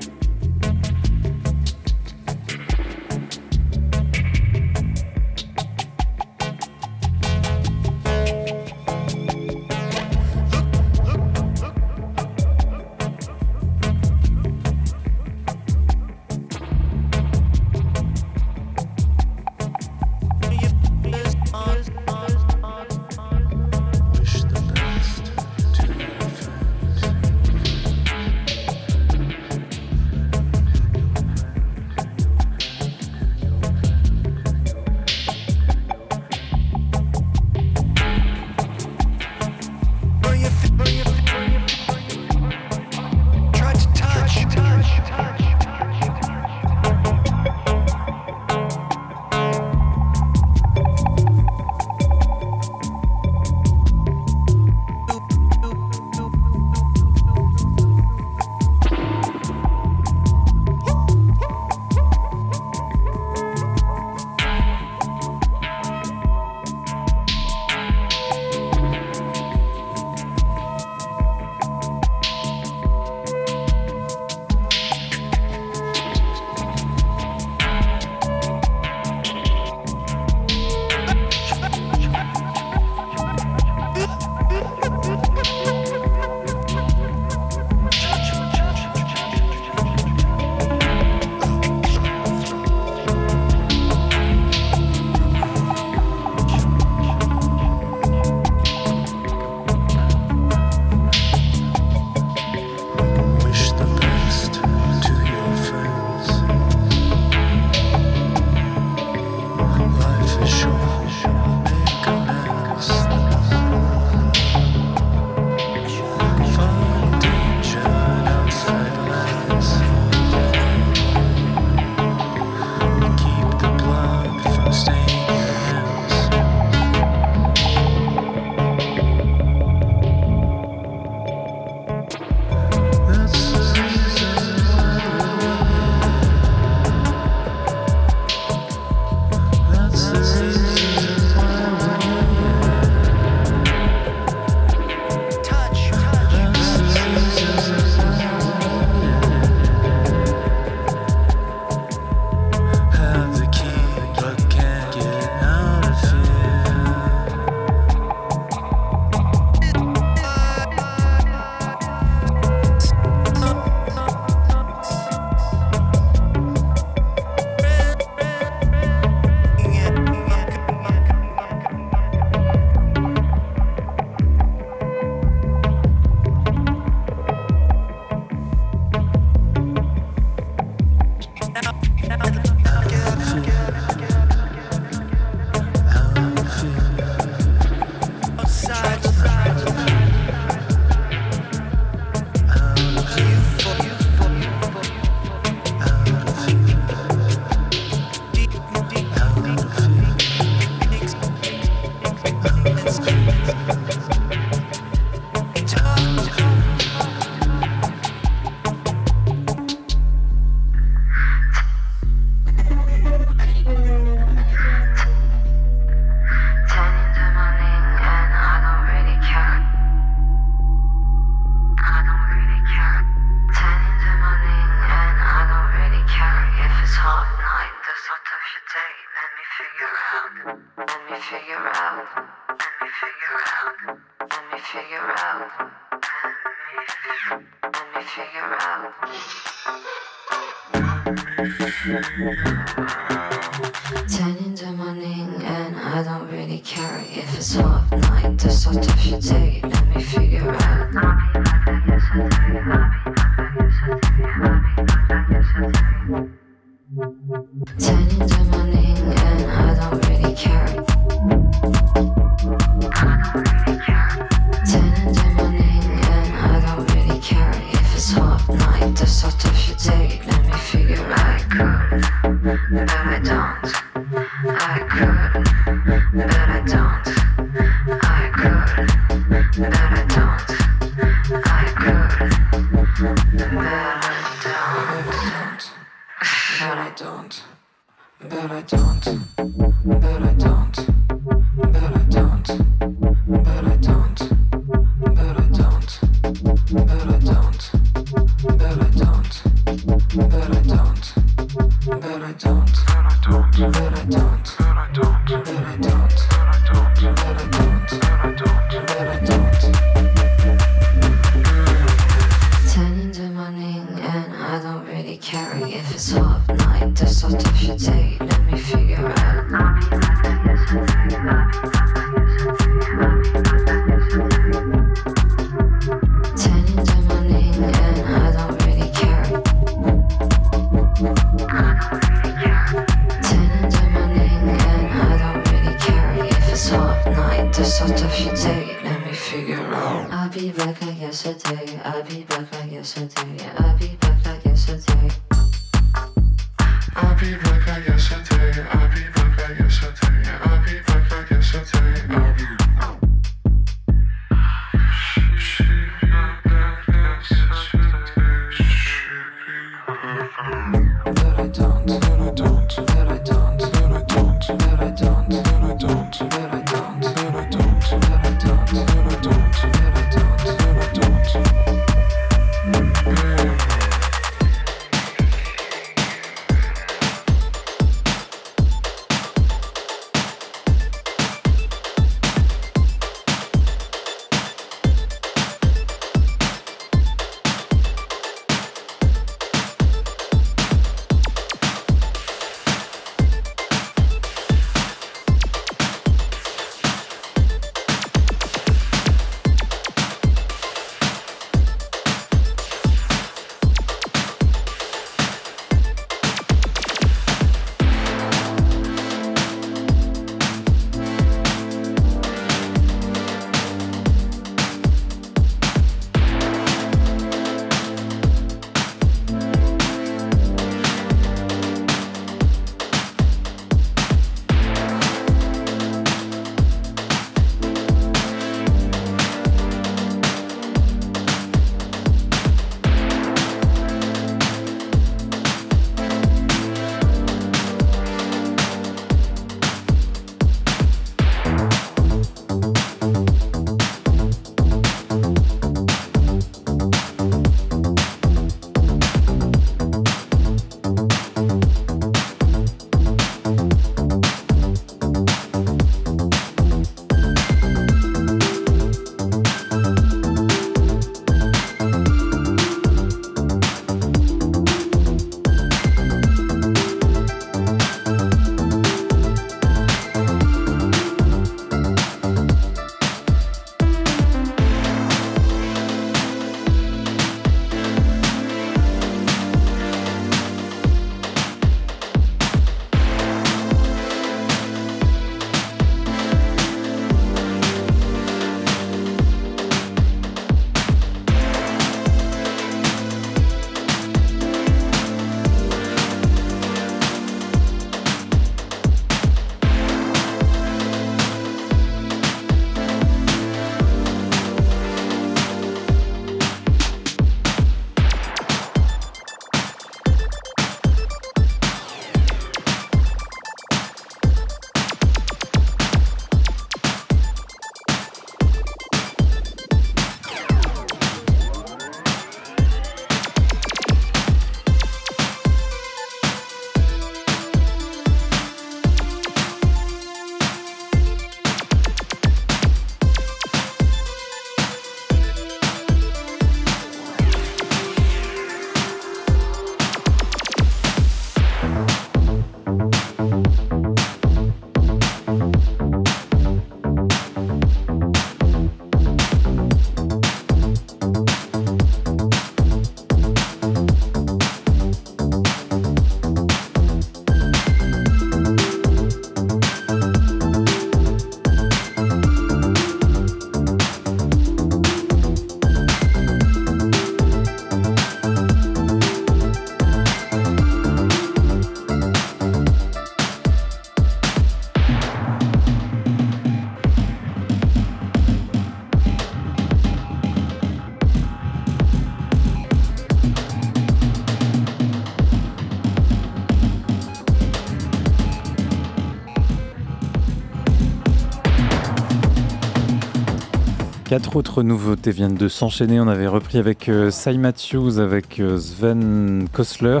Quatre 594.12 594.36
autres 594.36 594.62
nouveautés 594.62 595.10
viennent 595.10 595.36
de 595.36 595.48
s'enchaîner. 595.48 595.98
On 595.98 596.06
avait 596.06 596.26
repris 596.26 596.58
avec 596.58 596.90
euh, 596.90 597.10
Cy 597.10 597.38
Matthews, 597.38 597.98
avec 597.98 598.40
euh, 598.40 598.58
Sven 598.58 599.48
Kosler, 599.50 600.00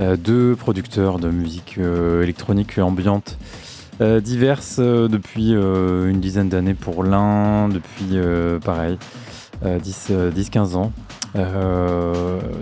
euh, 0.00 0.16
deux 0.16 0.54
producteurs 0.54 1.18
de 1.18 1.28
musique 1.28 1.74
euh, 1.78 2.22
électronique 2.22 2.78
ambiante 2.78 3.36
euh, 4.00 4.20
diverses 4.20 4.78
depuis 4.78 5.50
une 5.54 6.20
dizaine 6.20 6.50
d'années 6.50 6.74
pour 6.74 7.02
l'un, 7.02 7.68
depuis 7.68 8.16
pareil, 8.64 8.96
euh, 9.64 9.80
10-15 9.80 10.76
ans. 10.76 10.92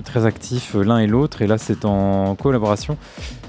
Très 0.06 0.24
actifs 0.24 0.74
l'un 0.74 1.00
et 1.00 1.06
l'autre, 1.06 1.42
et 1.42 1.46
là 1.46 1.58
c'est 1.58 1.84
en 1.84 2.34
collaboration 2.36 2.96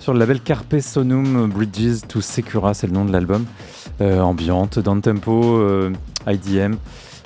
sur 0.01 0.11
le 0.11 0.19
label 0.19 0.41
Carpe 0.41 0.81
Sonum 0.81 1.49
Bridges 1.49 2.01
to 2.09 2.19
Secura, 2.19 2.73
c'est 2.73 2.87
le 2.87 2.93
nom 2.93 3.05
de 3.05 3.13
l'album. 3.13 3.45
Ambiante, 4.01 4.79
down 4.79 4.99
tempo, 5.01 5.57
euh, 5.59 5.91
IDM, 6.27 6.75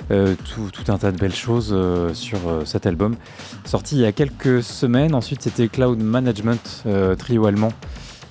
tout, 0.08 0.70
tout 0.72 0.90
un 0.92 0.98
tas 0.98 1.12
de 1.12 1.18
belles 1.18 1.34
choses 1.34 1.70
euh, 1.72 2.14
sur 2.14 2.38
euh, 2.48 2.64
cet 2.64 2.86
album. 2.86 3.16
Sorti 3.64 3.96
il 3.96 4.02
y 4.02 4.06
a 4.06 4.12
quelques 4.12 4.62
semaines, 4.62 5.14
ensuite 5.14 5.42
c'était 5.42 5.68
Cloud 5.68 6.00
Management, 6.02 6.82
euh, 6.86 7.14
trio 7.16 7.46
allemand, 7.46 7.72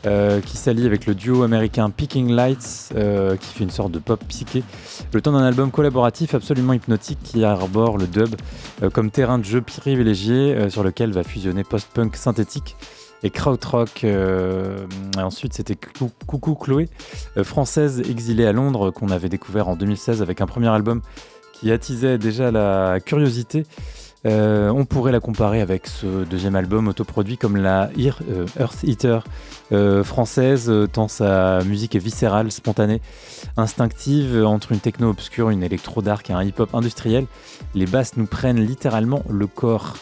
euh, 0.05 0.39
qui 0.39 0.55
s'allie 0.55 0.85
avec 0.85 1.05
le 1.07 1.15
duo 1.15 1.43
américain 1.43 1.89
Picking 1.89 2.31
Lights, 2.31 2.91
euh, 2.95 3.35
qui 3.37 3.47
fait 3.47 3.63
une 3.63 3.71
sorte 3.71 3.91
de 3.91 3.99
pop 3.99 4.23
psyché. 4.29 4.63
Le 5.13 5.21
temps 5.21 5.31
d'un 5.31 5.43
album 5.43 5.71
collaboratif 5.71 6.35
absolument 6.35 6.73
hypnotique 6.73 7.19
qui 7.23 7.43
arbore 7.43 7.97
le 7.97 8.05
dub 8.07 8.35
euh, 8.83 8.89
comme 8.89 9.09
terrain 9.11 9.39
de 9.39 9.43
jeu 9.43 9.61
privilégié 9.61 10.53
euh, 10.55 10.69
sur 10.69 10.83
lequel 10.83 11.11
va 11.11 11.23
fusionner 11.23 11.63
post-punk 11.63 12.15
synthétique 12.15 12.75
et 13.23 13.31
krautrock. 13.31 14.03
Euh, 14.03 14.85
ensuite, 15.17 15.53
c'était 15.55 15.75
Cou- 15.75 16.11
Coucou 16.27 16.53
Chloé, 16.53 16.87
euh, 17.37 17.43
française 17.43 17.99
exilée 18.07 18.45
à 18.45 18.51
Londres, 18.51 18.91
qu'on 18.91 19.09
avait 19.09 19.29
découvert 19.29 19.67
en 19.69 19.75
2016 19.75 20.21
avec 20.21 20.39
un 20.41 20.45
premier 20.45 20.67
album 20.67 21.01
qui 21.59 21.71
attisait 21.71 22.17
déjà 22.17 22.51
la 22.51 22.99
curiosité. 22.99 23.65
Euh, 24.25 24.69
on 24.69 24.85
pourrait 24.85 25.11
la 25.11 25.19
comparer 25.19 25.61
avec 25.61 25.85
ce 25.85 26.23
deuxième 26.23 26.55
album 26.55 26.87
autoproduit 26.87 27.37
comme 27.37 27.57
la 27.57 27.91
euh, 27.99 28.47
Earth 28.59 28.83
Eater 28.83 29.23
euh, 29.71 30.03
française, 30.03 30.71
tant 30.91 31.07
sa 31.07 31.63
musique 31.63 31.95
est 31.95 31.99
viscérale, 31.99 32.51
spontanée, 32.51 33.01
instinctive, 33.55 34.43
entre 34.43 34.71
une 34.71 34.79
techno 34.79 35.09
obscure, 35.09 35.51
une 35.51 35.61
électro 35.61 36.01
dark 36.01 36.29
et 36.29 36.33
un 36.33 36.43
hip-hop 36.43 36.73
industriel. 36.73 37.27
Les 37.75 37.85
basses 37.85 38.17
nous 38.17 38.25
prennent 38.25 38.59
littéralement 38.59 39.23
le 39.29 39.47
corps. 39.47 39.97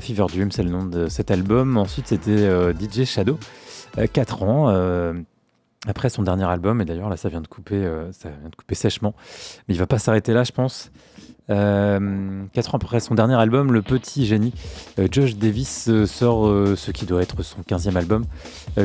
Fever 0.00 0.24
Dream, 0.28 0.50
c'est 0.50 0.62
le 0.62 0.70
nom 0.70 0.84
de 0.84 1.08
cet 1.08 1.30
album. 1.30 1.76
Ensuite, 1.76 2.06
c'était 2.06 2.72
DJ 2.72 3.04
Shadow, 3.04 3.38
4 4.12 4.42
ans. 4.44 5.14
Après 5.86 6.08
son 6.08 6.22
dernier 6.22 6.44
album, 6.44 6.80
et 6.80 6.84
d'ailleurs 6.84 7.08
là 7.08 7.16
ça 7.16 7.28
vient 7.28 7.40
de 7.40 7.46
couper, 7.46 7.76
euh, 7.76 8.10
ça 8.12 8.28
vient 8.28 8.48
de 8.48 8.56
couper 8.56 8.74
sèchement, 8.74 9.14
mais 9.68 9.74
il 9.74 9.78
va 9.78 9.86
pas 9.86 9.98
s'arrêter 9.98 10.32
là, 10.32 10.44
je 10.44 10.52
pense. 10.52 10.90
Euh, 11.50 12.44
quatre 12.54 12.74
ans 12.74 12.78
après 12.78 13.00
son 13.00 13.14
dernier 13.14 13.34
album, 13.34 13.70
le 13.70 13.82
petit 13.82 14.24
génie 14.24 14.54
euh, 14.98 15.08
Josh 15.10 15.36
Davis 15.36 15.90
sort 16.06 16.46
ce 16.46 16.90
qui 16.90 17.04
doit 17.04 17.20
être 17.20 17.42
son 17.42 17.60
15e 17.60 17.96
album, 17.96 18.24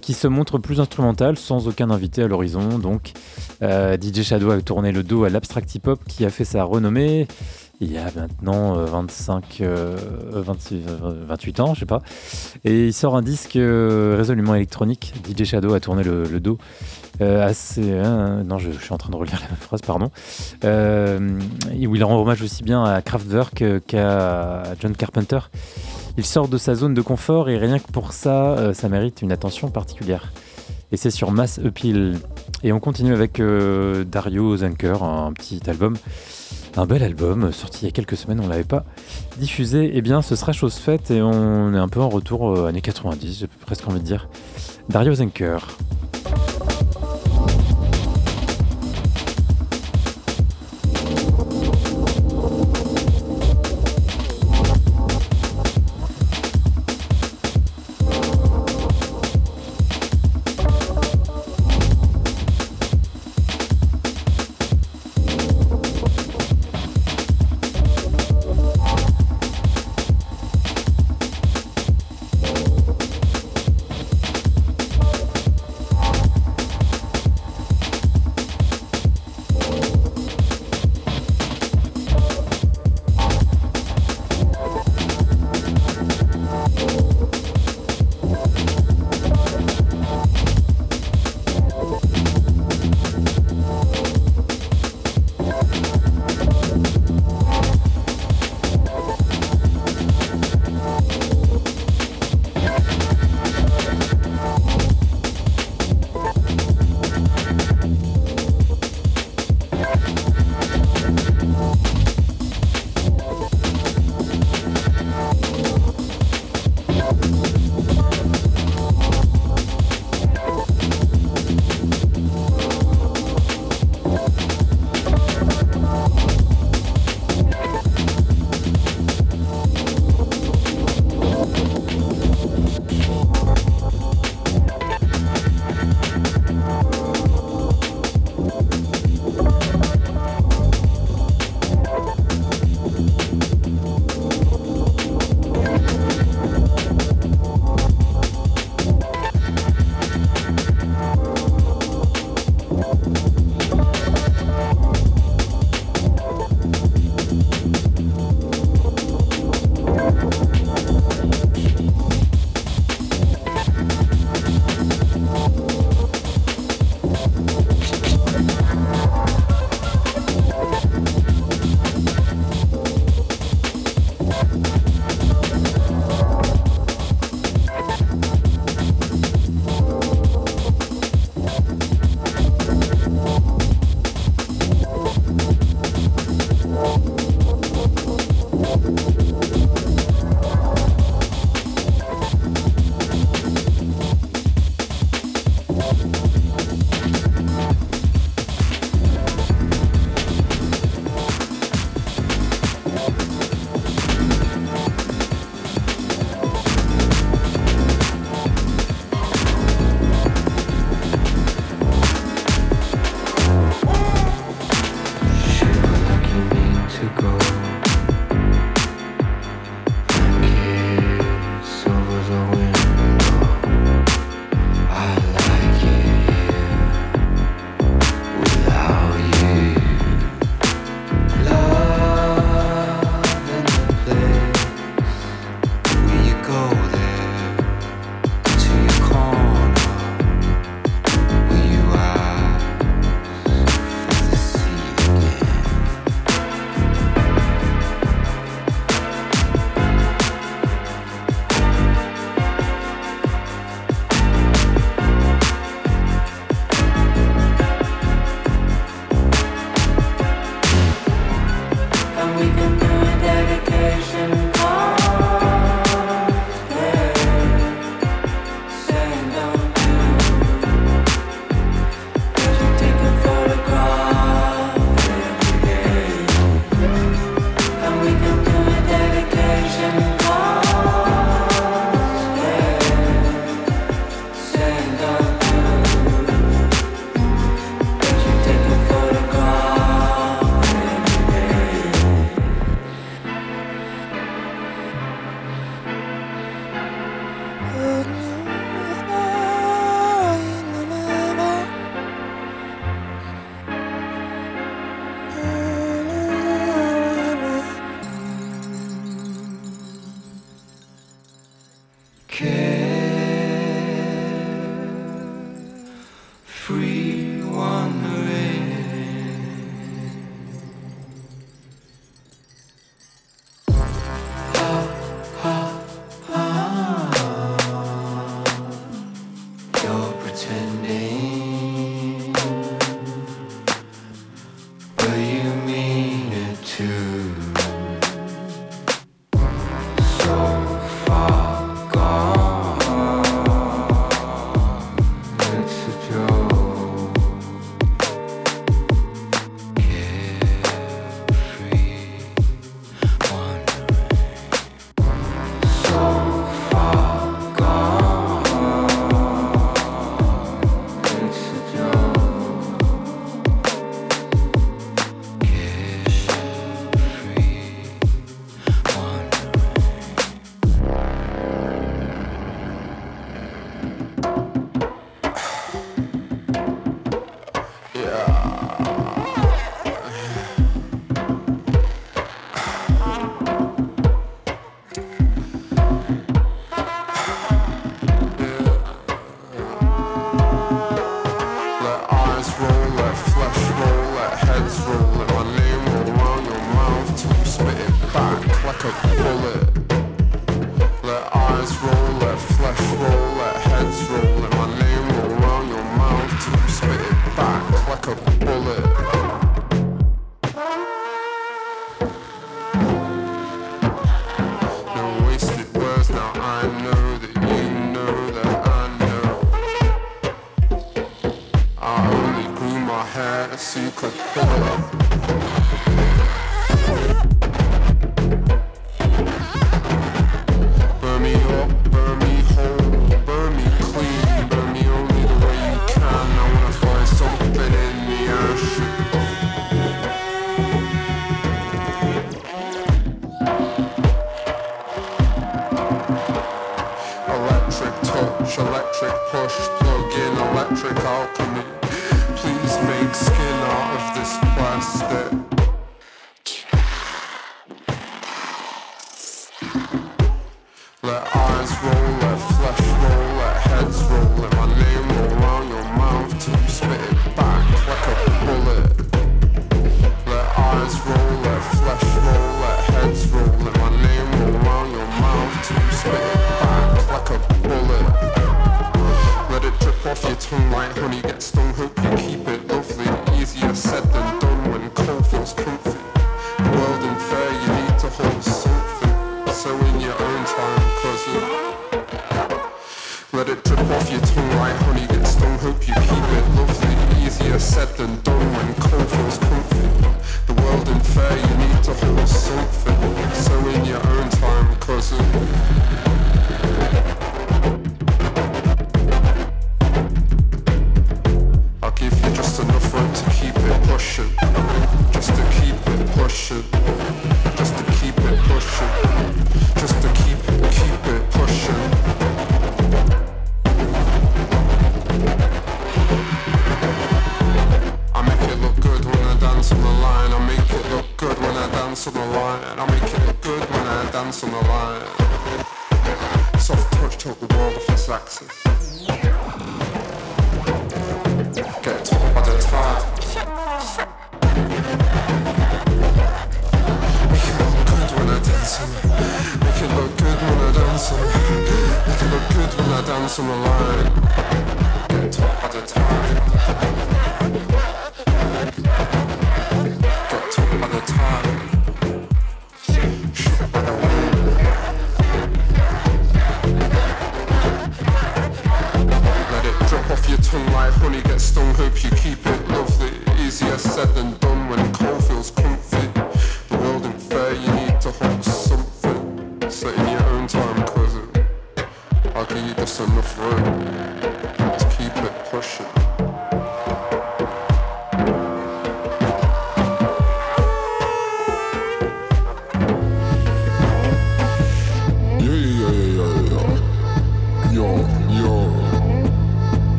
qui 0.00 0.14
se 0.14 0.26
montre 0.26 0.58
plus 0.58 0.80
instrumental, 0.80 1.36
sans 1.36 1.68
aucun 1.68 1.90
invité 1.90 2.22
à 2.22 2.28
l'horizon. 2.28 2.78
Donc, 2.78 3.12
DJ 3.60 4.22
Shadow 4.22 4.50
a 4.50 4.60
tourné 4.62 4.92
le 4.92 5.02
dos 5.02 5.24
à 5.24 5.30
l'abstract 5.30 5.74
hip-hop 5.74 6.02
qui 6.08 6.24
a 6.24 6.30
fait 6.30 6.44
sa 6.44 6.64
renommée 6.64 7.26
il 7.80 7.92
y 7.92 7.98
a 7.98 8.06
maintenant 8.16 8.78
euh, 8.78 8.84
25, 8.86 9.58
euh, 9.60 9.96
26, 10.32 10.82
euh, 10.88 11.24
28 11.26 11.60
ans, 11.60 11.74
je 11.74 11.80
sais 11.80 11.86
pas. 11.86 12.00
Et 12.64 12.86
il 12.86 12.92
sort 12.92 13.16
un 13.16 13.22
disque 13.22 13.56
euh, 13.56 14.14
résolument 14.16 14.54
électronique. 14.54 15.12
DJ 15.28 15.44
Shadow 15.44 15.74
a 15.74 15.80
tourné 15.80 16.02
le, 16.02 16.40
dos. 16.40 16.58
euh, 17.20 17.52
euh, 17.78 18.42
non, 18.44 18.58
je, 18.58 18.70
suis 18.70 18.92
en 18.92 18.98
train 18.98 19.10
de 19.10 19.16
relire 19.16 19.38
la 19.42 19.48
même 19.48 19.56
phrase, 19.56 19.82
pardon. 19.82 20.10
Euh, 20.64 21.38
où 21.70 21.94
il 21.96 22.04
rend 22.04 22.18
hommage 22.20 22.42
aussi 22.42 22.62
bien 22.62 22.82
à 22.82 23.02
Kraftwerk 23.02 23.60
euh, 23.62 23.80
qu'à 23.86 24.62
John 24.80 24.96
Carpenter. 24.96 25.40
Il 26.18 26.24
sort 26.24 26.48
de 26.48 26.56
sa 26.56 26.74
zone 26.74 26.94
de 26.94 27.02
confort 27.02 27.50
et 27.50 27.58
rien 27.58 27.78
que 27.78 27.92
pour 27.92 28.12
ça, 28.12 28.52
euh, 28.52 28.72
ça 28.72 28.88
mérite 28.88 29.20
une 29.20 29.32
attention 29.32 29.68
particulière. 29.68 30.32
Et 30.92 30.96
c'est 30.96 31.10
sur 31.10 31.30
Mass 31.30 31.60
Uphill. 31.62 32.18
Et 32.62 32.72
on 32.72 32.80
continue 32.80 33.12
avec 33.12 33.38
euh, 33.38 34.04
Dario 34.04 34.56
Zenker, 34.56 35.02
un 35.02 35.32
petit 35.32 35.60
album. 35.68 35.96
Un 36.78 36.84
bel 36.84 37.02
album, 37.02 37.44
euh, 37.44 37.52
sorti 37.52 37.78
il 37.82 37.84
y 37.86 37.88
a 37.88 37.90
quelques 37.90 38.18
semaines, 38.18 38.38
on 38.38 38.48
l'avait 38.48 38.62
pas 38.62 38.84
diffusé. 39.38 39.92
Eh 39.94 40.02
bien, 40.02 40.20
ce 40.20 40.36
sera 40.36 40.52
chose 40.52 40.74
faite 40.74 41.10
et 41.10 41.22
on 41.22 41.72
est 41.74 41.78
un 41.78 41.88
peu 41.88 42.00
en 42.00 42.10
retour 42.10 42.50
euh, 42.50 42.66
années 42.66 42.82
90, 42.82 43.38
j'ai 43.40 43.46
presque 43.46 43.88
envie 43.88 44.00
de 44.00 44.04
dire. 44.04 44.28
Dario 44.90 45.14
Zenker. 45.14 45.66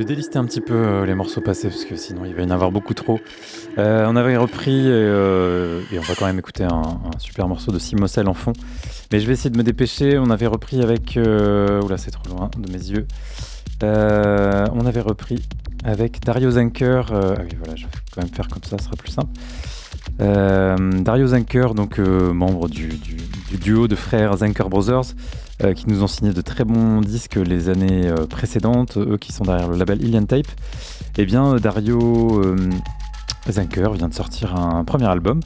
Vais 0.00 0.06
délister 0.06 0.38
un 0.38 0.44
petit 0.46 0.62
peu 0.62 0.72
euh, 0.74 1.04
les 1.04 1.14
morceaux 1.14 1.42
passés 1.42 1.68
parce 1.68 1.84
que 1.84 1.94
sinon 1.94 2.24
il 2.24 2.34
va 2.34 2.40
y 2.42 2.44
en 2.46 2.50
avoir 2.50 2.70
beaucoup 2.72 2.94
trop. 2.94 3.20
Euh, 3.76 4.06
on 4.08 4.16
avait 4.16 4.36
repris 4.38 4.84
euh, 4.86 5.82
et 5.92 5.98
on 5.98 6.02
va 6.02 6.14
quand 6.14 6.24
même 6.24 6.38
écouter 6.38 6.64
un, 6.64 6.82
super 7.18 7.48
morceau 7.48 7.70
de 7.70 7.78
Simosel 7.78 8.26
en 8.28 8.32
fond. 8.34 8.54
Mais 9.12 9.20
je 9.20 9.26
vais 9.26 9.34
essayer 9.34 9.50
de 9.50 9.58
me 9.58 9.62
dépêcher. 9.62 10.16
On 10.18 10.30
avait 10.30 10.46
repris 10.46 10.80
avec. 10.82 11.18
Euh, 11.18 11.82
oula, 11.82 11.98
c'est 11.98 12.10
trop 12.12 12.26
loin 12.30 12.50
de 12.56 12.72
mes 12.72 12.78
yeux. 12.78 13.06
On 13.82 14.86
avait 14.86 15.00
repris 15.02 15.42
avec 15.84 16.20
Dario 16.24 16.50
Zenker. 16.50 17.12
euh, 17.12 17.34
ah 17.36 17.42
oui, 17.42 17.56
voilà, 17.58 17.76
je 17.76 17.84
vais 17.84 17.90
quand 18.14 18.22
même 18.22 18.32
faire 18.32 18.48
comme 18.48 18.62
ça, 18.62 18.78
ce 18.78 18.84
sera 18.84 18.96
plus 18.96 19.10
simple. 19.12 19.30
Dario 21.02 21.26
Zenker, 21.26 21.74
donc 21.74 21.98
membre 21.98 22.68
du, 22.68 22.88
du- 22.88 23.16
du 23.50 23.56
duo 23.58 23.88
de 23.88 23.96
frères 23.96 24.36
Zenker 24.36 24.68
Brothers, 24.68 25.14
euh, 25.62 25.74
qui 25.74 25.88
nous 25.88 26.02
ont 26.02 26.06
signé 26.06 26.32
de 26.32 26.40
très 26.40 26.64
bons 26.64 27.00
disques 27.00 27.36
les 27.36 27.68
années 27.68 28.08
euh, 28.08 28.26
précédentes, 28.26 28.96
eux 28.96 29.18
qui 29.18 29.32
sont 29.32 29.44
derrière 29.44 29.68
le 29.68 29.76
label 29.76 30.02
Ilian 30.02 30.24
Tape. 30.24 30.46
Eh 31.18 31.26
bien, 31.26 31.56
Dario 31.56 32.40
euh, 32.42 32.56
Zenker 33.48 33.92
vient 33.92 34.08
de 34.08 34.14
sortir 34.14 34.56
un 34.56 34.84
premier 34.84 35.06
album, 35.06 35.40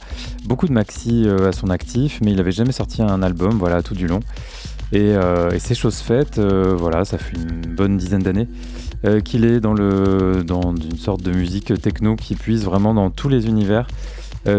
beaucoup 0.45 0.69
de 0.69 0.73
maxi 0.73 1.27
à 1.29 1.53
son 1.53 1.71
actif, 1.71 2.21
mais 2.23 2.31
il 2.33 2.37
n'avait 2.37 2.53
jamais 2.53 2.73
sorti 2.73 3.03
un 3.03 3.23
album, 3.23 3.53
voilà, 3.59 3.83
tout 3.83 3.95
du 3.95 4.07
long. 4.07 4.21
Et, 4.93 5.11
et 5.13 5.59
c'est 5.59 5.75
chose 5.75 5.97
faite, 5.97 6.39
voilà, 6.39 7.05
ça 7.05 7.19
fait 7.19 7.37
une 7.37 7.75
bonne 7.75 7.97
dizaine 7.97 8.23
d'années 8.23 8.49
qu'il 9.25 9.45
est 9.45 9.61
dans, 9.61 9.75
le, 9.75 10.45
dans 10.45 10.75
une 10.75 10.99
sorte 10.99 11.23
de 11.23 11.33
musique 11.33 11.81
techno 11.81 12.15
qui 12.17 12.35
puise 12.35 12.65
vraiment 12.65 12.95
dans 12.95 13.11
tous 13.11 13.29
les 13.29 13.47
univers, 13.47 13.87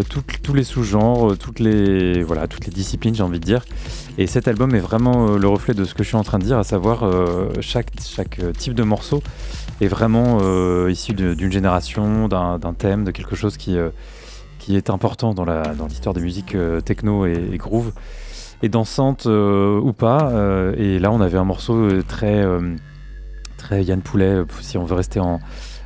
tout- 0.10 0.24
tous 0.44 0.54
les 0.54 0.64
sous-genres, 0.64 1.32
euh, 1.32 1.36
toutes 1.36 1.60
les, 1.60 2.24
voilà, 2.24 2.48
toutes 2.48 2.66
les 2.66 2.72
disciplines, 2.72 3.14
j'ai 3.16 3.24
envie 3.24 3.40
de 3.40 3.46
dire. 3.46 3.64
Et 4.18 4.28
cet 4.28 4.48
album 4.48 4.74
est 4.76 4.80
vraiment 4.80 5.30
euh, 5.30 5.38
le 5.38 5.48
reflet 5.48 5.74
de 5.74 5.84
ce 5.86 5.94
que 5.94 6.04
je 6.04 6.08
suis 6.10 6.18
en 6.18 6.24
train 6.24 6.40
de 6.40 6.44
dire, 6.46 6.58
à 6.58 6.64
savoir 6.64 7.04
euh, 7.04 7.50
chaque, 7.62 7.92
chaque 8.04 8.40
euh, 8.40 8.52
type 8.52 8.74
de 8.74 8.84
morceau 8.84 9.22
est 9.82 9.88
vraiment 9.88 10.40
euh, 10.42 10.90
issu 10.92 11.14
d'une 11.14 11.52
génération, 11.52 12.28
d'un 12.28 12.60
thème, 12.78 13.04
de 13.04 13.12
quelque 13.12 13.36
chose 13.36 13.58
qui, 13.58 13.78
euh, 13.78 13.90
qui 14.60 14.76
est 14.76 14.90
important 14.90 15.34
dans 15.34 15.46
l'histoire 15.88 16.16
des 16.16 16.22
musiques 16.22 16.56
euh, 16.56 16.80
techno 16.82 17.26
et, 17.26 17.34
et 17.52 17.58
groove, 17.58 17.92
et 18.64 18.70
dansante 18.70 19.26
euh, 19.28 19.80
ou 19.80 19.92
pas. 19.94 20.30
euh, 20.32 20.74
et 20.78 20.98
là, 20.98 21.12
on 21.12 21.20
avait 21.22 21.38
un 21.38 21.44
morceau 21.44 21.76
euh, 21.76 22.04
très, 22.08 22.42
euh, 22.42 22.76
très 23.58 23.84
Yann 23.84 24.02
Poulet, 24.02 24.34
euh, 24.34 24.46
si 24.62 24.78
on 24.78 24.86
veut 24.86 24.96
rester 24.96 25.20
en, 25.20 25.40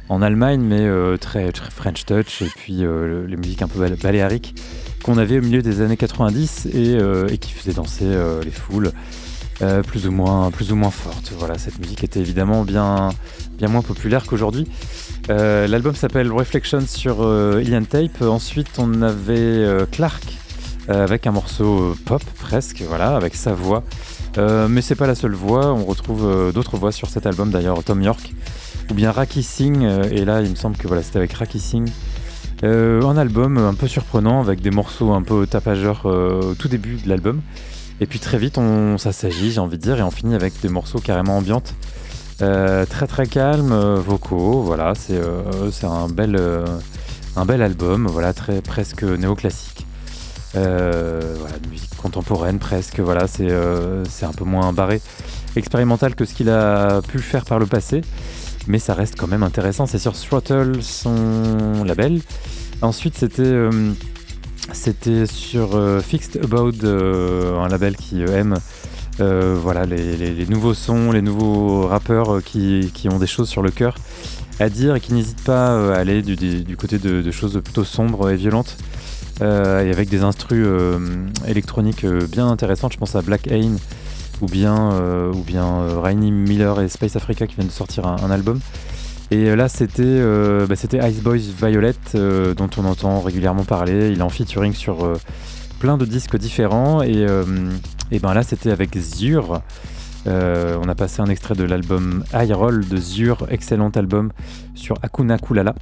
en 0.09 0.21
Allemagne, 0.21 0.61
mais 0.61 0.81
euh, 0.81 1.17
très, 1.17 1.51
très 1.51 1.69
French 1.71 2.05
touch, 2.05 2.41
et 2.41 2.49
puis 2.55 2.83
euh, 2.83 3.25
les 3.27 3.37
musiques 3.37 3.61
un 3.61 3.67
peu 3.67 3.79
bal- 3.79 3.95
baléariques 3.95 4.55
qu'on 5.03 5.17
avait 5.17 5.37
au 5.39 5.41
milieu 5.41 5.61
des 5.61 5.81
années 5.81 5.97
90 5.97 6.65
et, 6.73 6.97
euh, 6.99 7.27
et 7.29 7.37
qui 7.37 7.53
faisait 7.53 7.73
danser 7.73 8.05
les 8.43 8.51
foules. 8.51 8.91
plus 9.87 10.07
ou 10.07 10.11
moins 10.11 10.51
plus 10.51 10.71
ou 10.71 10.75
moins 10.75 10.89
fortes. 10.91 11.33
Voilà, 11.37 11.57
cette 11.57 11.79
musique 11.79 12.03
était 12.03 12.19
évidemment 12.21 12.63
bien 12.63 13.09
bien 13.57 13.67
moins 13.67 13.81
populaire 13.81 14.25
qu'aujourd'hui. 14.25 14.67
L'album 15.27 15.95
s'appelle 15.95 16.31
Reflections 16.31 16.85
sur 16.87 17.21
Ilian 17.61 17.83
Tape. 17.83 18.21
Ensuite, 18.21 18.69
on 18.77 19.01
avait 19.01 19.65
Clark 19.91 20.23
avec 20.87 21.27
un 21.27 21.31
morceau 21.31 21.95
pop 22.05 22.23
presque, 22.39 22.81
voilà, 22.87 23.15
avec 23.17 23.35
sa 23.35 23.53
voix. 23.53 23.83
Mais 24.37 24.81
c'est 24.81 24.95
pas 24.95 25.07
la 25.07 25.15
seule 25.15 25.33
voix. 25.35 25.73
On 25.73 25.83
retrouve 25.85 26.51
d'autres 26.53 26.77
voix 26.77 26.91
sur 26.93 27.09
cet 27.09 27.25
album 27.25 27.51
d'ailleurs, 27.51 27.83
Tom 27.83 28.01
York 28.01 28.33
ou 28.89 28.93
bien 28.93 29.11
Raki 29.11 29.43
Singh. 29.43 29.83
euh, 29.83 30.03
et 30.11 30.25
là, 30.25 30.41
il 30.41 30.49
me 30.49 30.55
semble 30.55 30.77
que 30.77 30.87
voilà, 30.87 31.03
c'était 31.03 31.17
avec 31.17 31.33
Raki 31.33 31.59
Singh. 31.59 31.89
Euh, 32.63 33.01
un 33.03 33.15
album 33.15 33.57
un 33.57 33.73
peu 33.73 33.87
surprenant 33.87 34.41
avec 34.41 34.61
des 34.61 34.69
morceaux 34.71 35.13
un 35.13 35.21
peu 35.21 35.47
tapageurs 35.47 36.01
euh, 36.05 36.51
au 36.51 36.55
tout 36.55 36.67
début 36.67 36.97
de 36.97 37.07
l'album. 37.07 37.41
Et 38.01 38.05
puis 38.05 38.19
très 38.19 38.37
vite, 38.37 38.57
on 38.57 38.97
s'assagit, 38.97 39.51
j'ai 39.51 39.59
envie 39.59 39.77
de 39.77 39.81
dire, 39.83 39.97
et 39.97 40.01
on 40.01 40.11
finit 40.11 40.35
avec 40.35 40.59
des 40.61 40.69
morceaux 40.69 40.99
carrément 40.99 41.37
ambiantes. 41.37 41.73
Très 42.37 43.07
très 43.07 43.27
calmes, 43.27 43.73
euh, 43.73 43.95
vocaux, 43.95 44.61
voilà, 44.61 44.93
c'est 44.95 45.19
un, 45.85 46.07
bel, 46.07 46.39
un 47.35 47.45
bel 47.45 47.61
album, 47.61 48.07
voilà, 48.07 48.31
très, 48.31 48.61
presque 48.61 49.03
néoclassique. 49.03 49.85
Voilà, 50.53 51.55
musique 51.69 51.93
contemporaine 51.97 52.59
presque, 52.59 53.01
voilà, 53.01 53.27
c'est 53.27 53.51
un 53.51 54.31
peu 54.31 54.45
moins 54.45 54.71
barré, 54.71 55.01
expérimental 55.57 56.15
que 56.15 56.23
ce 56.23 56.33
qu'il 56.33 56.49
a 56.49 57.01
pu 57.01 57.19
faire 57.19 57.43
par 57.43 57.59
le 57.59 57.65
passé, 57.65 58.01
mais 58.67 58.79
ça 58.79 58.93
reste 58.93 59.15
quand 59.17 59.27
même 59.27 59.43
intéressant. 59.43 59.85
C'est 59.85 59.99
sur 59.99 60.13
Throttle, 60.13 60.81
son 60.81 61.83
label. 61.83 62.21
Ensuite, 62.81 63.17
c'était 63.17 63.41
euh, 63.43 65.25
sur 65.25 65.75
euh, 65.75 65.99
Fixed 65.99 66.39
About, 66.43 66.83
euh, 66.83 67.59
un 67.59 67.67
label 67.67 67.95
qui 67.95 68.21
aime 68.21 68.55
voilà, 69.17 69.85
les, 69.85 70.45
nouveaux 70.45 70.73
sons, 70.73 71.11
les 71.11 71.21
nouveaux 71.21 71.87
rappeurs 71.87 72.41
qui, 72.41 72.89
qui 72.93 73.09
ont 73.09 73.19
des 73.19 73.27
choses 73.27 73.49
sur 73.49 73.61
le 73.61 73.69
cœur 73.69 73.95
à 74.61 74.69
dire 74.69 74.95
et 74.95 75.01
qui 75.01 75.13
n'hésitent 75.13 75.43
pas 75.43 75.93
à 75.93 75.97
aller 75.97 76.21
du, 76.21 76.77
côté 76.77 76.99
de, 76.99 77.29
choses 77.31 77.59
plutôt 77.61 77.83
sombres 77.83 78.29
et 78.29 78.37
violentes. 78.37 78.77
et 79.41 79.43
avec 79.43 80.07
des 80.07 80.23
instrus 80.23 80.65
électroniques 81.45 82.05
bien 82.05 82.47
intéressantes, 82.47 82.93
je 82.93 82.97
pense 82.97 83.13
à 83.15 83.21
Black 83.21 83.51
Ain 83.51 83.75
ou 84.41 84.45
bien, 84.47 84.93
euh, 84.93 85.31
ou 85.33 85.43
bien 85.43 85.65
euh, 85.65 85.99
Rainy 85.99 86.31
Miller 86.31 86.81
et 86.81 86.89
Space 86.89 87.15
Africa 87.15 87.47
qui 87.47 87.55
viennent 87.55 87.67
de 87.67 87.71
sortir 87.71 88.05
un, 88.05 88.31
album. 88.31 88.59
Et 89.31 89.49
euh, 89.49 89.55
là, 89.55 89.69
c'était 89.69 90.21
bah, 90.67 90.75
c'était 90.75 90.97
Ice 91.09 91.21
Boys 91.21 91.37
Violet, 91.37 91.93
dont 92.13 92.69
on 92.77 92.85
entend 92.85 93.21
régulièrement 93.21 93.63
parler. 93.63 94.09
Il 94.11 94.19
est 94.19 94.23
en 94.23 94.29
featuring 94.29 94.73
sur 94.73 95.13
plein 95.79 95.97
de 95.97 96.05
disques 96.05 96.37
différents. 96.37 97.01
Et, 97.03 97.25
et 98.11 98.19
ben 98.19 98.33
là, 98.33 98.43
c'était 98.43 98.71
avec 98.71 98.97
Zur. 98.97 99.61
On 100.25 100.89
a 100.89 100.95
passé 100.95 101.21
un 101.21 101.27
extrait 101.27 101.55
de 101.55 101.63
l'album 101.63 102.23
High 102.33 102.51
Roll 102.53 102.87
de 102.87 102.97
Zur, 102.97 103.45
excellent 103.49 103.89
album 103.89 104.31
sur 104.75 104.95
Akuna 105.03 105.37
Kulala. 105.37 105.75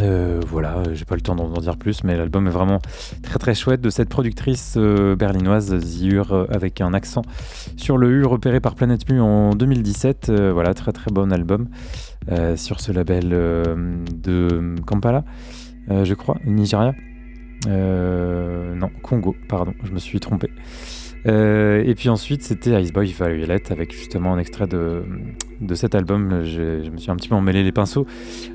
Euh, 0.00 0.40
voilà, 0.46 0.78
euh, 0.78 0.94
j'ai 0.94 1.04
pas 1.04 1.16
le 1.16 1.20
temps 1.20 1.36
d'en 1.36 1.48
dire 1.48 1.76
plus, 1.76 2.02
mais 2.02 2.16
l'album 2.16 2.46
est 2.46 2.50
vraiment 2.50 2.80
très 3.22 3.38
très 3.38 3.54
chouette 3.54 3.82
de 3.82 3.90
cette 3.90 4.08
productrice 4.08 4.74
euh, 4.78 5.14
berlinoise 5.16 5.72
euh, 5.74 6.46
avec 6.48 6.80
un 6.80 6.94
accent 6.94 7.22
sur 7.76 7.98
le 7.98 8.08
U 8.10 8.24
repéré 8.24 8.60
par 8.60 8.74
Planète 8.74 9.10
Mu 9.10 9.20
en 9.20 9.50
2017. 9.50 10.30
Euh, 10.30 10.52
voilà, 10.52 10.72
très 10.72 10.92
très 10.92 11.10
bon 11.10 11.32
album 11.32 11.68
sur 12.54 12.80
ce 12.80 12.92
label 12.92 13.30
de 13.30 14.76
Kampala, 14.86 15.24
je 15.88 16.14
crois, 16.14 16.36
Nigeria. 16.46 16.94
Non, 17.66 18.90
Congo, 19.02 19.34
pardon, 19.48 19.74
je 19.82 19.90
me 19.90 19.98
suis 19.98 20.20
trompé. 20.20 20.48
Euh, 21.26 21.82
et 21.84 21.94
puis 21.94 22.08
ensuite, 22.08 22.42
c'était 22.42 22.80
Ice 22.82 22.92
Boy 22.92 23.06
Violet 23.06 23.70
avec 23.70 23.92
justement 23.92 24.34
un 24.34 24.38
extrait 24.38 24.66
de, 24.66 25.04
de 25.60 25.74
cet 25.74 25.94
album. 25.94 26.42
Je, 26.44 26.90
me 26.90 26.96
suis 26.96 27.10
un 27.10 27.16
petit 27.16 27.28
peu 27.28 27.34
emmêlé 27.34 27.62
les 27.62 27.72
pinceaux. 27.72 28.06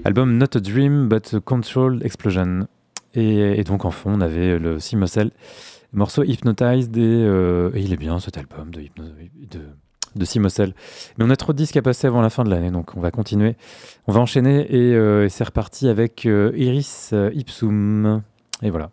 Album 0.04 0.38
Not 0.38 0.56
a 0.58 0.60
Dream, 0.60 1.08
but 1.08 1.34
a 1.34 1.40
Controlled 1.40 2.04
Explosion. 2.04 2.68
Et, 3.14 3.64
donc 3.64 3.86
en 3.86 3.92
fond, 3.92 4.12
on 4.16 4.22
avait 4.22 4.60
le 4.60 4.80
Simosel, 4.80 5.32
morceau 5.94 6.24
Hypnotized. 6.24 6.96
Et, 6.98 7.02
euh, 7.02 7.72
et 7.74 7.82
il 7.82 7.94
est 7.94 7.98
bien 7.98 8.20
cet 8.20 8.38
album 8.38 8.72
de, 8.72 8.82
de, 8.82 9.12
de. 9.50 9.62
Mais 10.20 11.26
on 11.26 11.30
a 11.30 11.36
trop 11.36 11.54
de 11.54 11.58
disques 11.58 11.78
à 11.78 11.84
passer 11.84 12.08
avant 12.08 12.22
la 12.22 12.32
fin 12.32 12.44
de 12.44 12.50
l'année, 12.50 12.72
donc 12.72 12.98
on 12.98 13.00
va 13.02 13.12
continuer. 13.12 13.56
On 14.08 14.12
va 14.12 14.20
enchaîner 14.20 14.66
et, 14.76 14.96
euh, 14.96 15.30
c'est 15.30 15.44
reparti 15.44 15.88
avec 15.90 16.26
Iris 16.26 17.14
Ipsum. 17.34 18.24
Et 18.64 18.72
voilà. 18.72 18.90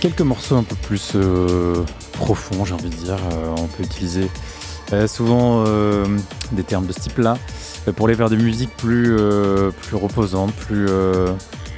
Quelques 0.00 0.22
morceaux 0.22 0.56
un 0.56 0.62
peu 0.62 0.76
plus 0.76 1.12
euh, 1.14 1.84
profonds, 2.12 2.64
j'ai 2.64 2.74
envie 2.74 2.90
de 2.90 2.94
dire. 2.94 3.18
Euh, 3.32 3.54
on 3.56 3.66
peut 3.66 3.82
utiliser 3.82 4.30
euh, 4.92 5.06
souvent 5.06 5.64
des 6.52 6.62
termes 6.62 6.86
de 6.86 6.92
ce 6.92 7.00
type-là 7.00 7.36
pour 7.96 8.08
les 8.08 8.14
faire 8.14 8.30
de 8.30 8.36
musique 8.36 8.70
plus, 8.76 9.16
plus 9.82 9.96
reposante, 9.96 10.52
plus, 10.54 10.88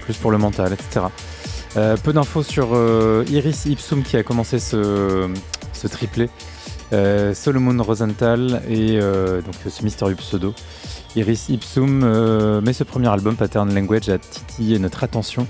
plus 0.02 0.16
pour 0.16 0.30
le 0.30 0.38
mental, 0.38 0.72
etc. 0.72 1.06
Peu 2.02 2.12
d'infos 2.12 2.42
sur 2.42 2.76
Iris 3.28 3.66
Ipsum 3.66 4.02
qui 4.02 4.16
a 4.16 4.22
commencé 4.22 4.58
ce, 4.58 5.28
ce 5.72 5.86
triplé. 5.86 6.28
Solomon 7.34 7.80
Rosenthal 7.82 8.62
et 8.68 8.98
donc 8.98 9.54
ce 9.68 9.84
mystérieux 9.84 10.16
pseudo. 10.16 10.52
Iris 11.14 11.48
Ipsum 11.48 12.60
met 12.60 12.72
ce 12.72 12.82
premier 12.82 13.08
album 13.08 13.36
Pattern 13.36 13.72
Language 13.72 14.08
a 14.08 14.18
titillé 14.18 14.80
notre 14.80 15.04
attention. 15.04 15.46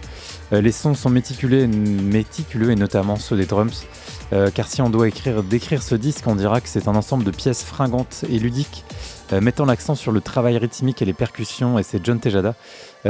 Euh, 0.53 0.61
les 0.61 0.73
sons 0.73 0.95
sont 0.95 1.11
méticuleux, 1.11 1.63
et 1.63 2.77
notamment 2.77 3.17
ceux 3.17 3.37
des 3.37 3.47
drums. 3.47 3.87
Euh, 4.33 4.51
car 4.53 4.69
si 4.69 4.81
on 4.81 4.91
doit 4.91 5.09
écrire, 5.09 5.43
décrire 5.43 5.83
ce 5.83 5.95
disque, 5.95 6.27
on 6.27 6.37
dira 6.37 6.61
que 6.61 6.69
c'est 6.69 6.87
un 6.87 6.95
ensemble 6.95 7.25
de 7.25 7.31
pièces 7.31 7.65
fringantes 7.65 8.25
et 8.29 8.39
ludiques, 8.39 8.85
euh, 9.33 9.41
mettant 9.41 9.65
l'accent 9.65 9.97
sur 9.97 10.13
le 10.13 10.21
travail 10.21 10.57
rythmique 10.57 11.03
et 11.03 11.05
les 11.05 11.13
percussions, 11.13 11.79
et 11.79 11.83
c'est 11.83 12.05
John 12.05 12.21
Tejada 12.21 12.55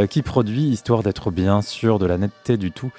qui 0.09 0.23
produit, 0.23 0.69
histoire 0.69 1.03
d'être 1.03 1.33
bien 1.33 1.62
sûr 1.62 1.99
de 1.99 2.07
la 2.07 2.17
netteté 2.17 2.57
du 2.57 2.71
tout. 2.71 2.93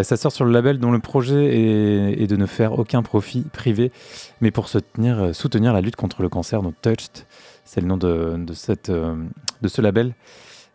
Ça 0.00 0.16
sort 0.16 0.30
sur 0.30 0.44
le 0.44 0.52
label 0.52 0.78
dont 0.78 0.92
le 0.92 1.00
projet 1.00 1.58
est, 1.58 2.28
de 2.28 2.36
ne 2.36 2.46
faire 2.46 2.78
aucun 2.78 3.02
profit 3.02 3.40
privé, 3.40 3.90
mais 4.40 4.52
pour 4.52 4.68
soutenir, 4.68 5.72
la 5.72 5.80
lutte 5.80 5.96
contre 5.96 6.22
le 6.22 6.28
cancer, 6.28 6.62
donc 6.62 6.74
Touched, 6.80 7.26
c'est 7.64 7.80
le 7.80 7.88
nom 7.88 7.96
de, 7.96 8.54
ce 8.54 9.80
label. 9.82 10.14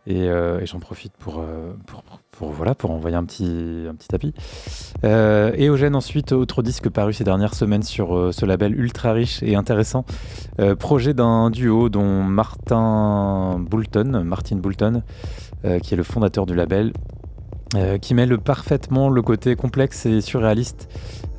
Et, 0.07 0.27
j'en 0.65 0.81
profite 0.81 1.13
pour, 1.13 1.41
pour, 1.85 2.03
pour, 2.41 2.51
voilà, 2.53 2.73
pour 2.73 2.89
envoyer 2.89 3.15
un 3.15 3.23
petit, 3.23 3.85
un 3.87 3.93
tapis. 3.93 4.33
Euh, 5.05 5.51
et 5.55 5.67
Eugène 5.67 5.95
ensuite, 5.95 6.31
autre 6.31 6.63
disque 6.63 6.89
paru 6.89 7.13
ces 7.13 7.23
dernières 7.23 7.53
semaines 7.53 7.83
sur 7.83 8.17
euh, 8.17 8.31
ce 8.31 8.47
label 8.47 8.75
ultra 8.75 9.13
riche 9.13 9.43
et 9.43 9.55
intéressant. 9.55 10.05
Euh, 10.59 10.75
projet 10.75 11.13
d'un 11.13 11.51
duo 11.51 11.89
dont 11.89 12.23
Martin 12.23 13.59
Boulton, 13.59 14.23
Martin 14.25 14.55
Boulton, 14.55 15.03
euh, 15.65 15.77
qui 15.77 15.93
est 15.93 15.97
le 15.97 16.03
fondateur 16.03 16.47
du 16.47 16.55
label, 16.55 16.93
euh, 17.75 17.99
qui 17.99 18.15
mêle 18.15 18.35
parfaitement 18.39 19.09
le 19.09 19.21
côté 19.21 19.55
complexe 19.55 20.07
et 20.07 20.19
surréaliste 20.19 20.89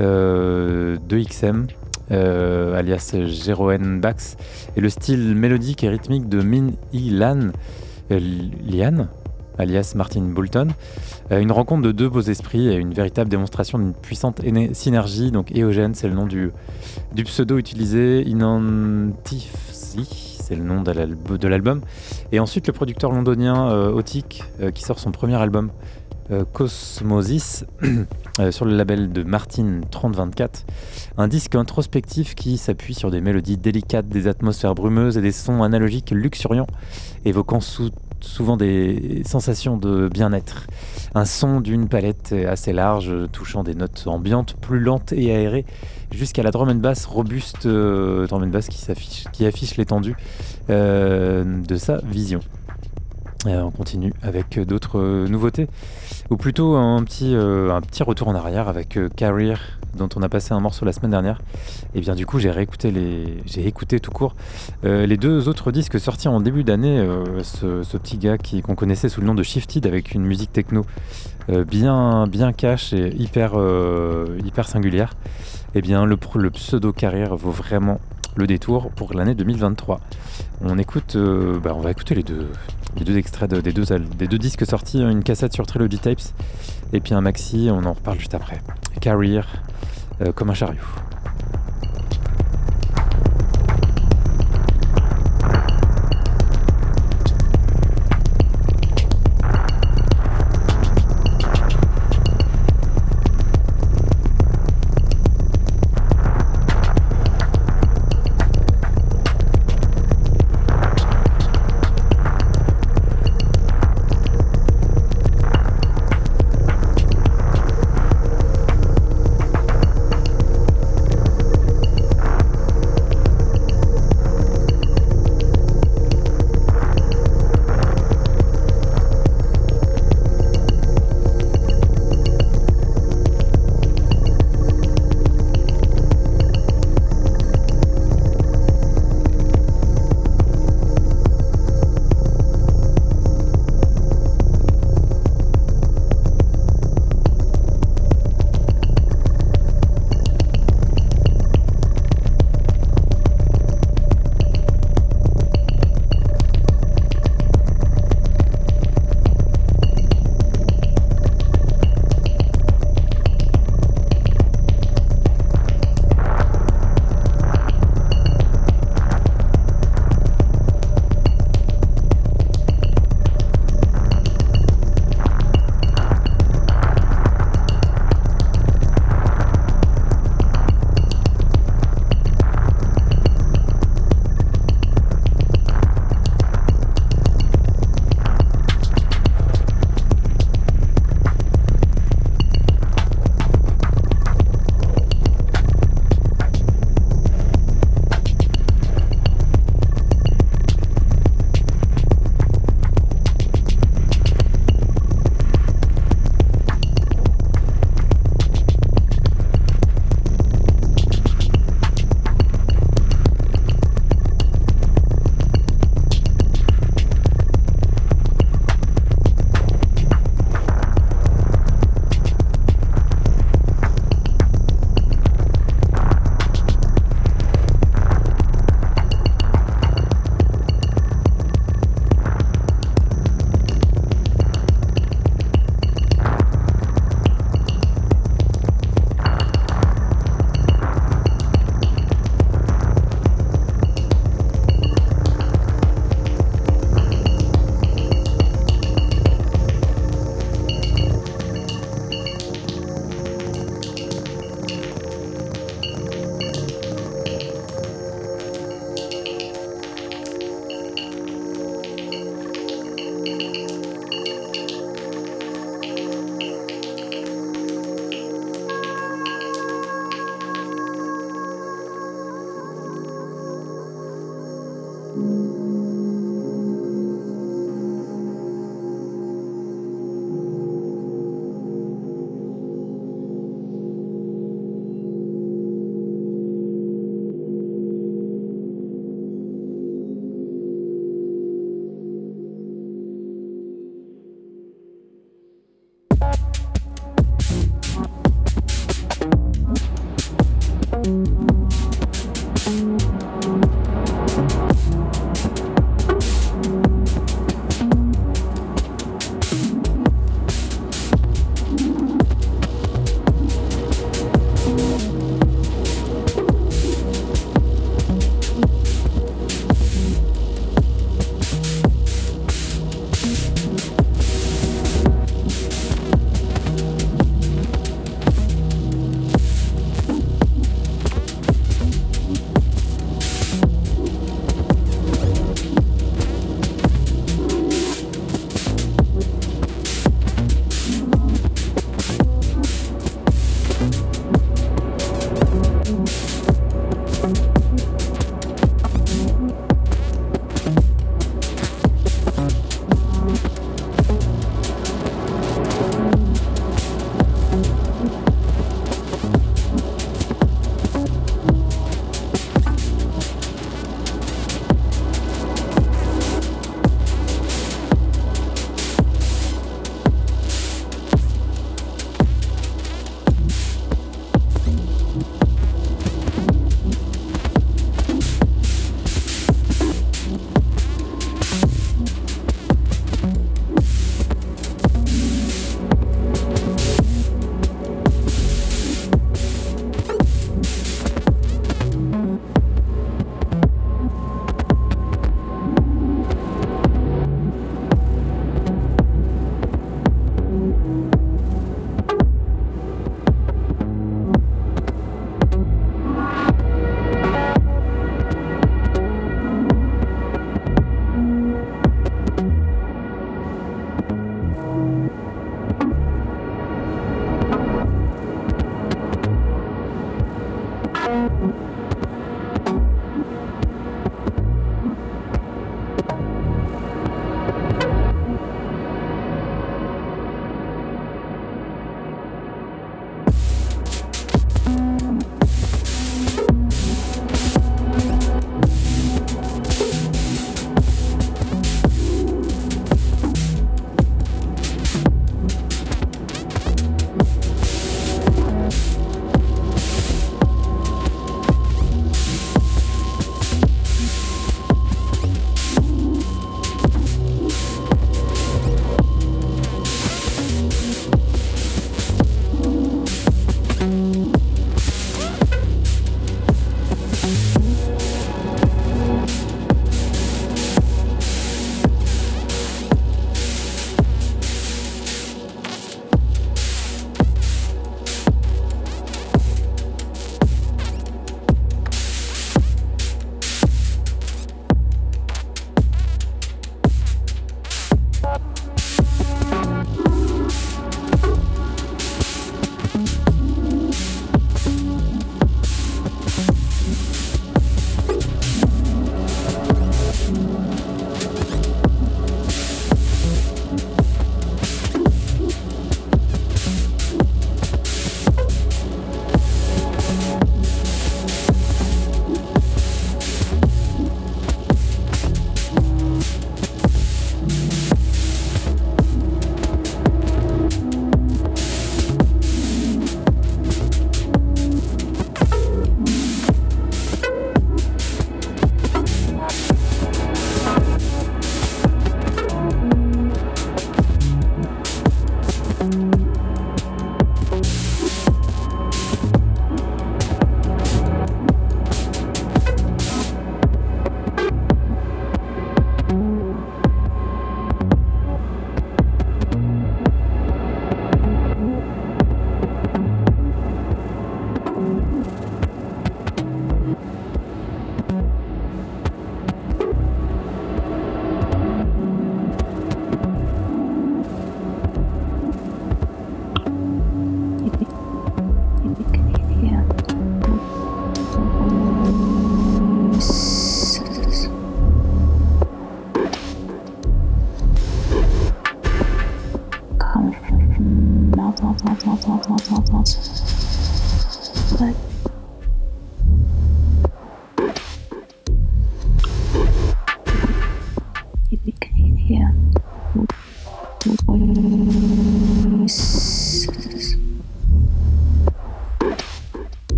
euh, 0.00 0.98
de 1.08 1.18
XM, 1.18 1.66
euh, 2.10 2.78
alias 2.78 3.16
Jeroen 3.24 4.00
Bax, 4.02 4.36
et 4.76 4.82
le 4.82 4.90
style 4.90 5.34
mélodique 5.34 5.82
et 5.82 5.88
rythmique 5.88 6.28
de 6.28 6.42
Min 6.42 6.72
euh, 6.92 8.20
Lian, 8.66 9.06
alias 9.60 9.92
Martin 9.94 10.22
Boulton. 10.22 10.68
Euh, 11.30 11.40
une 11.40 11.52
rencontre 11.52 11.82
de 11.82 11.92
deux 11.92 12.08
beaux 12.08 12.20
esprits 12.22 12.68
et 12.68 12.74
une 12.76 12.92
véritable 12.92 13.30
démonstration 13.30 13.78
d'une 13.78 13.94
puissante 13.94 14.40
synergie. 14.72 15.30
Donc 15.30 15.52
Eogène, 15.56 15.94
c'est 15.94 16.08
le 16.08 16.14
nom 16.14 16.26
du, 16.26 16.50
pseudo 17.24 17.58
utilisé. 17.58 18.22
Inantifsi, 18.28 20.38
c'est 20.42 20.56
le 20.56 20.64
nom 20.64 20.82
de 20.82 20.90
l'alb- 20.92 21.36
de 21.38 21.48
l'album. 21.48 21.80
Et 22.32 22.40
ensuite 22.40 22.66
le 22.66 22.72
producteur 22.72 23.12
londonien 23.12 23.70
euh, 23.70 23.92
Otik, 23.92 24.42
euh, 24.60 24.70
qui 24.70 24.82
sort 24.82 24.98
son 24.98 25.12
premier 25.12 25.36
album. 25.36 25.70
euh, 26.30 26.44
Cosmosis 26.52 27.64
euh, 28.40 28.52
sur 28.52 28.64
le 28.64 28.76
label 28.76 29.10
de 29.12 29.24
Martin 29.24 29.80
3024 29.90 30.64
un 31.18 31.26
disque 31.26 31.56
introspectif 31.56 32.36
qui 32.36 32.56
s'appuie 32.56 32.94
sur 32.94 33.10
des 33.10 33.20
mélodies 33.20 33.56
délicates, 33.56 34.08
des 34.08 34.28
atmosphères 34.28 34.76
brumeuses 34.76 35.18
et 35.18 35.22
des 35.22 35.32
sons 35.32 35.64
analogiques 35.64 36.12
luxuriants, 36.12 36.68
évoquant 37.24 37.58
sou- 37.60 37.90
souvent 38.24 38.56
des 38.56 39.22
sensations 39.24 39.76
de 39.76 40.08
bien-être. 40.08 40.66
Un 41.14 41.24
son 41.24 41.60
d'une 41.60 41.88
palette 41.88 42.34
assez 42.48 42.72
large, 42.72 43.12
touchant 43.32 43.62
des 43.62 43.74
notes 43.74 44.04
ambiantes 44.06 44.54
plus 44.60 44.80
lentes 44.80 45.12
et 45.12 45.34
aérées, 45.34 45.64
jusqu'à 46.12 46.42
la 46.42 46.50
drum 46.50 46.68
and 46.68 46.76
bass 46.76 47.06
robuste, 47.06 47.66
euh, 47.66 48.26
drum 48.26 48.50
qui, 48.50 49.24
qui 49.32 49.46
affiche 49.46 49.76
l'étendue 49.76 50.16
euh, 50.68 51.62
de 51.62 51.76
sa 51.76 51.98
vision. 51.98 52.40
Euh, 53.46 53.62
on 53.62 53.70
continue 53.70 54.12
avec 54.22 54.58
d'autres 54.60 55.26
nouveautés, 55.26 55.68
ou 56.28 56.36
plutôt 56.36 56.76
un 56.76 57.02
petit, 57.04 57.34
un 57.34 57.80
petit 57.80 58.02
retour 58.02 58.28
en 58.28 58.34
arrière 58.34 58.68
avec 58.68 58.98
Carrier, 59.16 59.54
dont 59.96 60.08
on 60.16 60.22
a 60.22 60.28
passé 60.28 60.52
un 60.54 60.60
morceau 60.60 60.84
la 60.84 60.92
semaine 60.92 61.10
dernière. 61.10 61.40
Et 61.94 62.00
bien 62.00 62.14
du 62.14 62.26
coup, 62.26 62.38
j'ai 62.38 62.50
réécouté 62.50 62.90
les, 62.90 63.38
j'ai 63.46 63.66
écouté 63.66 64.00
tout 64.00 64.10
court 64.10 64.34
euh, 64.84 65.06
les 65.06 65.16
deux 65.16 65.48
autres 65.48 65.72
disques 65.72 65.98
sortis 65.98 66.28
en 66.28 66.40
début 66.40 66.64
d'année. 66.64 66.98
euh, 66.98 67.42
ce, 67.42 67.96
petit 67.96 68.18
gars 68.18 68.38
qui 68.38 68.62
qu'on 68.62 68.74
connaissait 68.74 69.08
sous 69.08 69.20
le 69.20 69.26
nom 69.26 69.34
de 69.34 69.42
Shifted 69.42 69.86
avec 69.86 70.14
une 70.14 70.22
musique 70.24 70.52
techno 70.52 70.86
euh, 71.50 71.64
bien, 71.64 72.26
bien 72.26 72.52
cash 72.52 72.92
et 72.92 73.14
hyper, 73.16 73.52
singulière. 74.64 75.12
Et 75.74 75.82
bien 75.82 76.04
le, 76.06 76.16
pseudo 76.50 76.92
Carrier 76.92 77.26
vaut 77.30 77.50
vraiment 77.50 78.00
le 78.36 78.46
détour 78.46 78.90
pour 78.90 79.14
l'année 79.14 79.34
2023. 79.34 80.00
On 80.62 80.78
écoute, 80.78 81.16
bah, 81.62 81.72
on 81.74 81.80
va 81.80 81.90
écouter 81.90 82.14
les 82.14 82.22
deux, 82.22 82.48
les 82.96 83.16
extraits 83.16 83.50
de- 83.50 83.60
des, 83.60 83.72
deux, 83.72 83.84
des 84.18 84.28
deux 84.28 84.38
disques 84.38 84.66
sortis, 84.66 85.00
une 85.00 85.22
cassette 85.22 85.52
sur 85.52 85.66
Trilogy 85.66 85.98
Tapes 85.98 86.20
et 86.92 87.00
puis 87.00 87.14
un 87.14 87.20
maxi, 87.20 87.68
on 87.72 87.84
en 87.84 87.92
reparle 87.92 88.18
juste 88.18 88.34
après. 88.34 88.60
Carrier, 89.00 89.42
euh, 90.20 90.32
comme 90.32 90.50
un 90.50 90.54
chariot. 90.54 90.80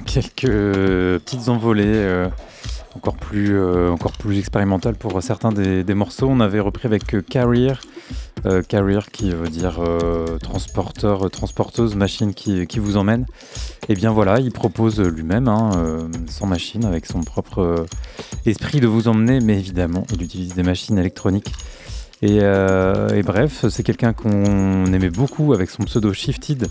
Quelques 0.06 0.46
petites 0.46 1.48
envolées. 1.48 1.84
euh, 1.86 2.28
encore 2.94 3.16
plus, 3.16 3.56
euh, 3.56 3.90
encore 3.90 4.12
plus 4.12 4.38
expérimentales 4.38 4.96
pour 4.96 5.22
certains 5.22 5.52
des, 5.52 5.94
morceaux. 5.94 6.28
On 6.28 6.40
avait 6.40 6.60
repris 6.60 6.86
avec 6.86 7.14
euh, 7.14 7.22
Carrier. 7.22 7.72
euh, 8.44 8.62
carrier 8.62 8.98
qui 9.12 9.30
veut 9.30 9.48
dire 9.48 9.78
euh, 9.80 10.38
transporteur, 10.38 11.26
euh, 11.26 11.28
transporteuse, 11.28 11.94
machine 11.94 12.34
qui, 12.34 12.66
qui 12.66 12.78
vous 12.78 12.96
emmène. 12.96 13.26
Et 13.88 13.94
bien 13.94 14.10
voilà, 14.12 14.40
il 14.40 14.52
propose 14.52 15.00
lui-même, 15.00 15.48
hein, 15.48 15.70
euh, 15.76 16.08
sans 16.28 16.46
machine, 16.46 16.84
avec 16.84 17.06
son 17.06 17.20
propre 17.20 17.60
euh, 17.60 17.86
esprit 18.46 18.80
de 18.80 18.86
vous 18.86 19.08
emmener, 19.08 19.40
mais 19.40 19.58
évidemment, 19.58 20.04
il 20.12 20.22
utilise 20.22 20.54
des 20.54 20.62
machines 20.62 20.98
électroniques. 20.98 21.52
Et, 22.22 22.38
euh, 22.40 23.08
et 23.08 23.22
bref, 23.22 23.66
c'est 23.68 23.82
quelqu'un 23.82 24.12
qu'on 24.12 24.86
aimait 24.92 25.10
beaucoup 25.10 25.52
avec 25.54 25.70
son 25.70 25.82
pseudo 25.82 26.12
Shifted, 26.12 26.68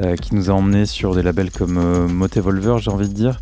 euh, 0.00 0.14
qui 0.14 0.36
nous 0.36 0.50
a 0.50 0.52
emmenés 0.52 0.86
sur 0.86 1.16
des 1.16 1.22
labels 1.22 1.50
comme 1.50 1.78
euh, 1.78 2.06
Motevolver, 2.06 2.76
j'ai 2.78 2.90
envie 2.90 3.08
de 3.08 3.14
dire. 3.14 3.40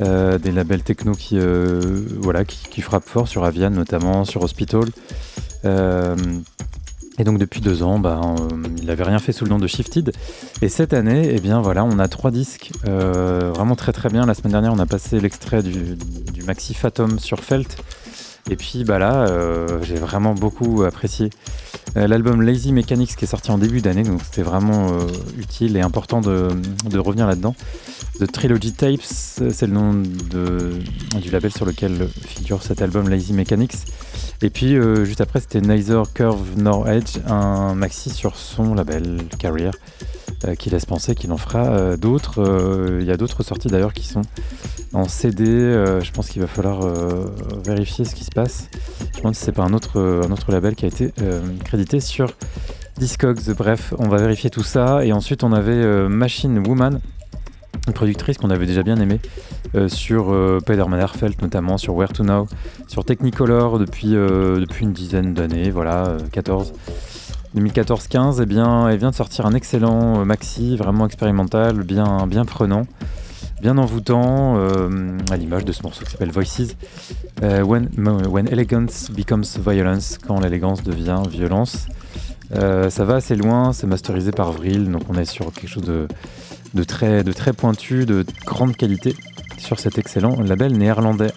Euh, 0.00 0.38
des 0.38 0.52
labels 0.52 0.82
techno 0.82 1.12
qui, 1.12 1.38
voilà, 2.18 2.44
qui, 2.44 2.82
frappent 2.82 3.08
fort 3.08 3.26
sur 3.26 3.44
Avian 3.44 3.70
notamment, 3.70 4.24
sur 4.24 4.42
Hospital. 4.42 4.84
Et 7.18 7.24
donc 7.24 7.38
depuis 7.38 7.62
deux 7.62 7.82
ans, 7.82 7.98
bah, 7.98 8.20
il 8.78 8.84
n'avait 8.84 9.04
rien 9.04 9.18
fait 9.18 9.32
sous 9.32 9.44
le 9.44 9.50
nom 9.50 9.58
de 9.58 9.66
Shifted. 9.66 10.12
Et 10.60 10.68
cette 10.68 10.92
année, 10.92 11.30
eh 11.32 11.40
bien 11.40 11.62
voilà, 11.62 11.82
on 11.84 11.98
a 11.98 12.08
trois 12.08 12.30
disques 12.30 12.70
vraiment 12.84 13.74
très 13.74 13.92
très 13.92 14.08
bien. 14.08 14.26
La 14.26 14.34
semaine 14.34 14.52
dernière, 14.52 14.72
on 14.72 14.78
a 14.78 14.86
passé 14.86 15.18
l'extrait 15.18 15.62
du, 15.62 15.96
du 16.32 16.42
maxi 16.42 16.74
Fatum 16.74 17.18
sur 17.18 17.40
Felt. 17.40 17.76
Et 18.50 18.56
puis 18.56 18.84
bah 18.84 18.98
là, 18.98 19.26
euh, 19.28 19.82
j'ai 19.82 19.96
vraiment 19.96 20.34
beaucoup 20.34 20.84
apprécié 20.84 21.30
euh, 21.96 22.06
l'album 22.06 22.42
Lazy 22.42 22.72
Mechanics 22.72 23.16
qui 23.16 23.24
est 23.24 23.28
sorti 23.28 23.50
en 23.50 23.58
début 23.58 23.80
d'année, 23.80 24.04
donc 24.04 24.20
c'était 24.22 24.42
vraiment 24.42 24.92
euh, 24.92 25.06
utile 25.36 25.76
et 25.76 25.80
important 25.80 26.20
de, 26.20 26.48
revenir 26.96 27.26
là-dedans. 27.26 27.56
The 28.20 28.30
Trilogy 28.30 28.72
Tapes, 28.72 29.02
c'est 29.02 29.66
le 29.66 29.72
nom 29.72 29.94
du 29.94 31.30
label 31.30 31.52
sur 31.52 31.66
lequel 31.66 32.08
figure 32.26 32.62
cet 32.62 32.82
album 32.82 33.08
Lazy 33.08 33.32
Mechanics. 33.32 33.74
Et 34.42 34.50
puis 34.50 34.76
euh, 34.76 35.04
juste 35.04 35.20
après, 35.20 35.40
c'était 35.40 35.60
Neither 35.60 36.02
Curve 36.12 36.58
Nor 36.58 36.88
Edge, 36.88 37.18
un 37.26 37.74
maxi 37.74 38.10
sur 38.10 38.36
son 38.36 38.74
label 38.74 39.22
Carrier, 39.38 39.70
euh, 40.44 40.54
qui 40.54 40.68
laisse 40.68 40.84
penser 40.84 41.14
qu'il 41.14 41.32
en 41.32 41.38
fera 41.38 41.66
euh, 41.66 41.96
d'autres. 41.96 42.98
Il 43.00 43.06
y 43.06 43.10
a 43.10 43.16
d'autres 43.16 43.42
sorties 43.42 43.68
d'ailleurs 43.68 43.94
qui 43.94 44.06
sont 44.06 44.22
en 44.92 45.08
CD. 45.08 45.44
je 45.44 46.10
pense 46.12 46.28
qu'il 46.28 46.40
va 46.40 46.48
falloir 46.48 46.86
vérifier 47.64 48.04
ce 48.04 48.14
qui 48.14 48.24
se 48.24 48.30
passe. 48.30 48.68
Je 49.14 49.18
demande 49.18 49.34
si 49.34 49.44
c'est 49.44 49.52
pas 49.52 49.64
un 49.64 49.72
autre, 49.72 50.00
un 50.00 50.30
autre 50.30 50.52
label 50.52 50.74
qui 50.74 50.84
a 50.84 50.88
été 50.88 51.12
crédité 51.64 52.00
sur 52.00 52.32
Discogs. 52.98 53.40
Bref, 53.56 53.92
on 53.98 54.08
va 54.08 54.18
vérifier 54.18 54.48
tout 54.48 54.62
ça. 54.62 55.04
Et 55.04 55.12
ensuite, 55.12 55.44
on 55.44 55.52
avait 55.52 56.08
Machine 56.08 56.66
Woman, 56.66 57.00
une 57.86 57.92
productrice 57.92 58.38
qu'on 58.38 58.50
avait 58.50 58.66
déjà 58.66 58.82
bien 58.82 58.98
aimée 58.98 59.20
euh, 59.74 59.88
sur 59.88 60.32
euh, 60.32 60.60
Herfeld 60.68 61.40
notamment, 61.42 61.78
sur 61.78 61.94
Where 61.94 62.12
to 62.12 62.24
Now, 62.24 62.46
sur 62.88 63.04
Technicolor 63.04 63.78
depuis, 63.78 64.14
euh, 64.14 64.60
depuis 64.60 64.84
une 64.84 64.92
dizaine 64.92 65.34
d'années, 65.34 65.70
voilà, 65.70 66.06
euh, 66.06 66.18
14. 66.32 66.72
2014-15, 67.56 68.40
eh 68.42 68.46
bien, 68.46 68.88
elle 68.88 68.98
vient 68.98 69.10
de 69.10 69.14
sortir 69.14 69.46
un 69.46 69.54
excellent 69.54 70.20
euh, 70.20 70.24
maxi, 70.24 70.76
vraiment 70.76 71.06
expérimental, 71.06 71.82
bien, 71.84 72.26
bien 72.26 72.44
prenant, 72.44 72.82
bien 73.62 73.78
envoûtant, 73.78 74.56
euh, 74.58 75.16
à 75.30 75.36
l'image 75.36 75.64
de 75.64 75.72
ce 75.72 75.82
morceau 75.82 76.04
qui 76.04 76.10
s'appelle 76.10 76.30
Voices. 76.30 76.76
Euh, 77.42 77.62
when, 77.62 77.88
when 78.28 78.46
Elegance 78.48 79.10
Becomes 79.10 79.44
Violence, 79.66 80.18
quand 80.18 80.38
l'élégance 80.40 80.82
devient 80.82 81.22
violence. 81.30 81.86
Euh, 82.54 82.90
ça 82.90 83.04
va 83.04 83.16
assez 83.16 83.34
loin, 83.34 83.72
c'est 83.72 83.86
masterisé 83.86 84.30
par 84.30 84.52
Vril, 84.52 84.90
donc 84.90 85.02
on 85.08 85.14
est 85.14 85.24
sur 85.24 85.52
quelque 85.52 85.68
chose 85.68 85.82
de, 85.82 86.06
de, 86.76 86.84
très, 86.84 87.24
de 87.24 87.32
pointu, 87.52 88.06
de 88.06 88.24
grande 88.44 88.76
qualité 88.76 89.16
sur 89.58 89.80
cet 89.80 89.98
excellent 89.98 90.40
label 90.40 90.76
néerlandais. 90.76 91.32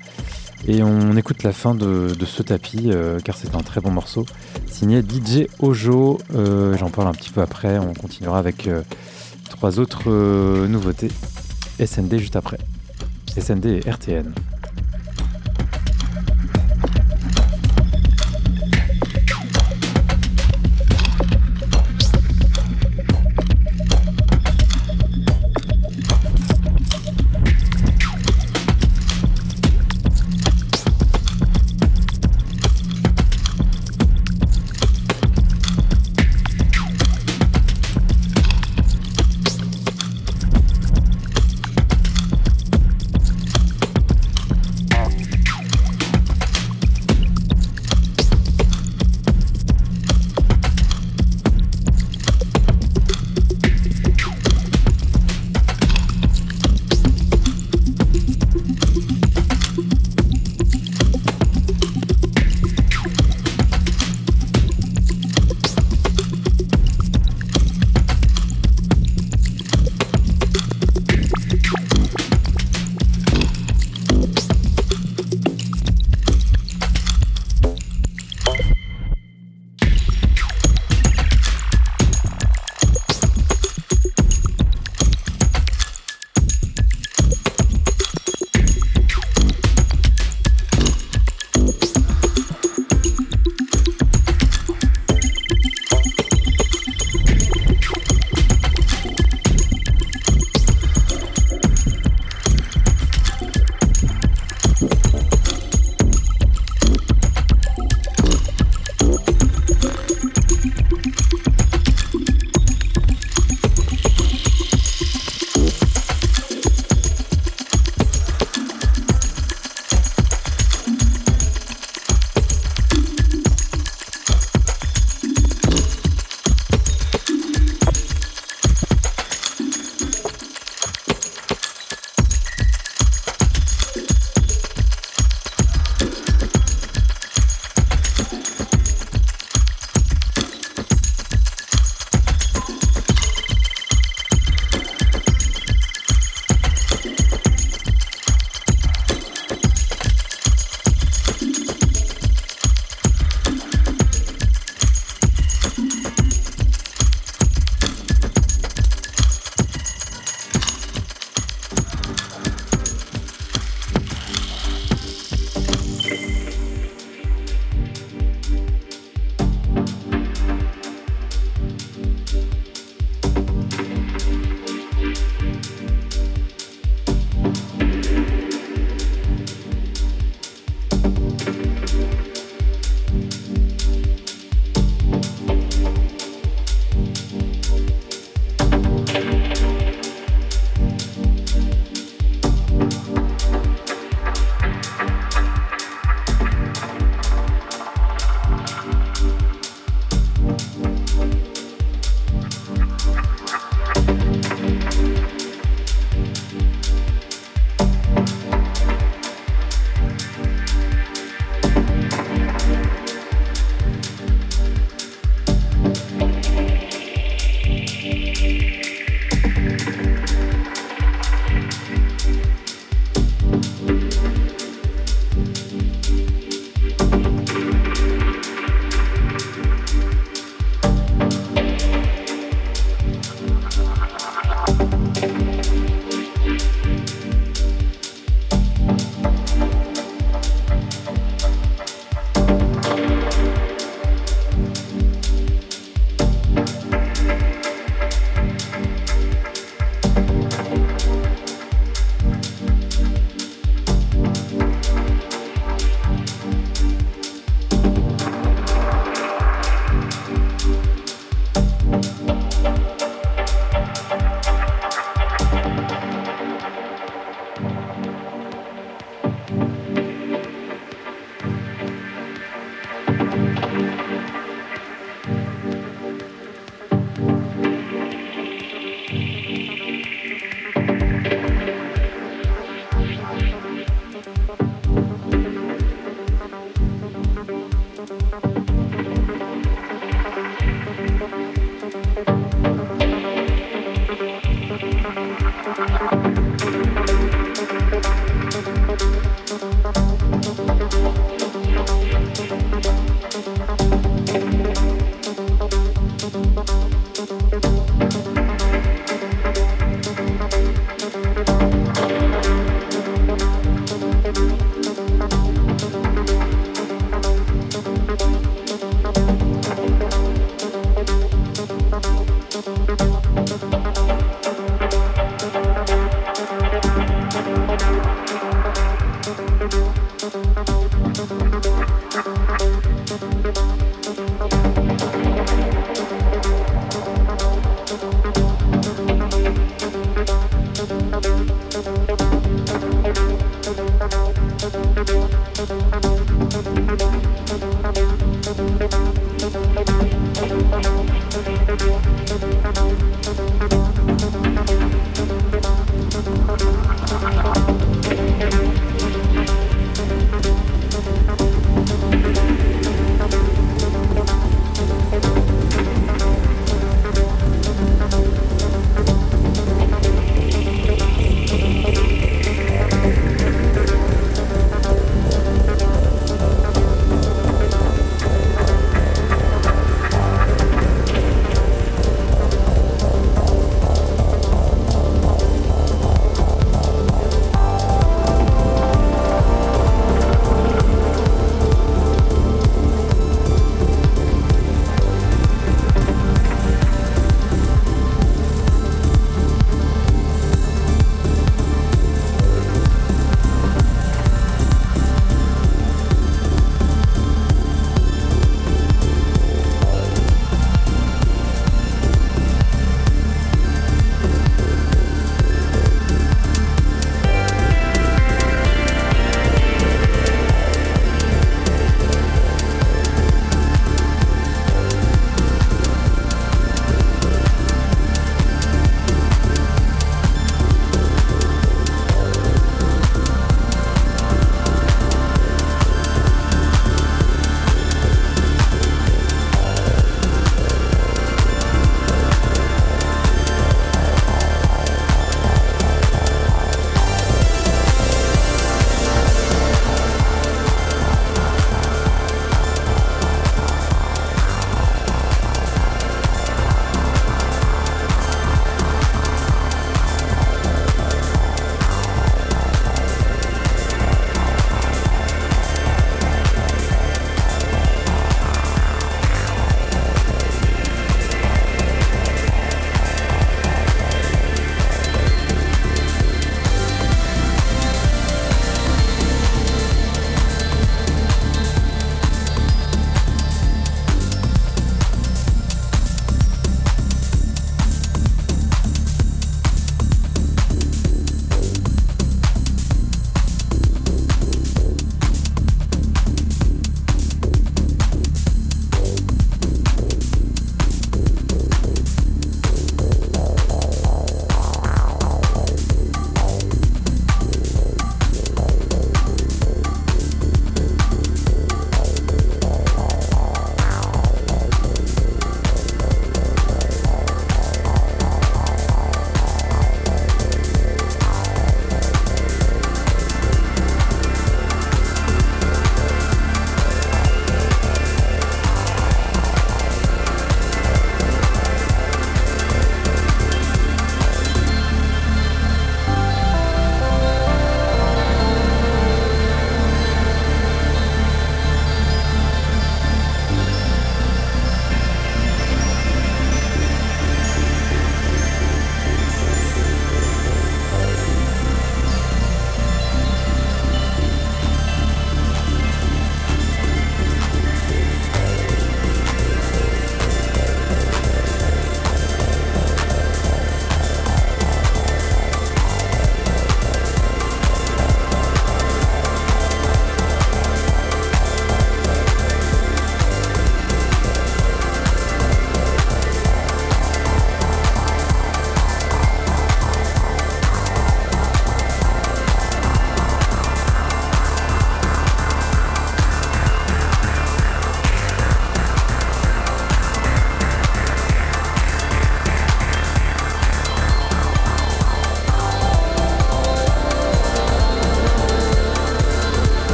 Et 0.68 0.84
on 0.84 1.16
écoute 1.16 1.44
la 1.44 1.54
fin 1.54 1.74
de, 1.74 2.14
ce 2.26 2.44
tapis, 2.44 2.92
euh, 2.92 3.20
car 3.24 3.36
c'est 3.38 3.56
un 3.56 3.62
très 3.62 3.80
bon 3.82 3.92
morceau, 3.92 4.26
signé 4.68 5.02
DJ 5.02 5.48
Ojo. 5.60 6.20
Euh, 6.36 6.78
J'en 6.78 6.90
parle 6.90 7.08
un 7.08 7.14
petit 7.14 7.30
peu 7.30 7.42
après, 7.42 7.80
on 7.80 7.94
continuera 7.94 8.38
avec 8.38 8.68
euh, 8.68 8.82
trois 9.50 9.80
autres 9.80 10.10
nouveautés. 10.68 11.10
SND 11.84 12.18
juste 12.18 12.36
après. 12.36 12.58
SND 13.40 13.66
et 13.66 13.90
RTN. 13.90 14.34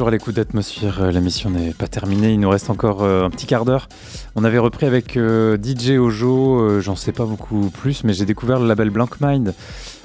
Toujours 0.00 0.08
à 0.08 0.12
l'écoute 0.12 0.36
d'Atmosphère, 0.36 1.02
euh, 1.02 1.10
l'émission 1.10 1.50
n'est 1.50 1.74
pas 1.74 1.86
terminée, 1.86 2.32
il 2.32 2.40
nous 2.40 2.48
reste 2.48 2.70
encore 2.70 3.02
euh, 3.02 3.26
un 3.26 3.28
petit 3.28 3.44
quart 3.44 3.66
d'heure. 3.66 3.86
On 4.34 4.44
avait 4.44 4.56
repris 4.56 4.86
avec 4.86 5.18
euh, 5.18 5.58
DJ 5.62 5.98
Ojo, 5.98 6.80
j'en 6.80 6.96
sais 6.96 7.12
pas 7.12 7.26
beaucoup 7.26 7.68
plus, 7.68 8.02
mais 8.02 8.14
j'ai 8.14 8.24
découvert 8.24 8.58
le 8.60 8.66
label 8.66 8.88
Blank 8.88 9.20
Mind 9.20 9.52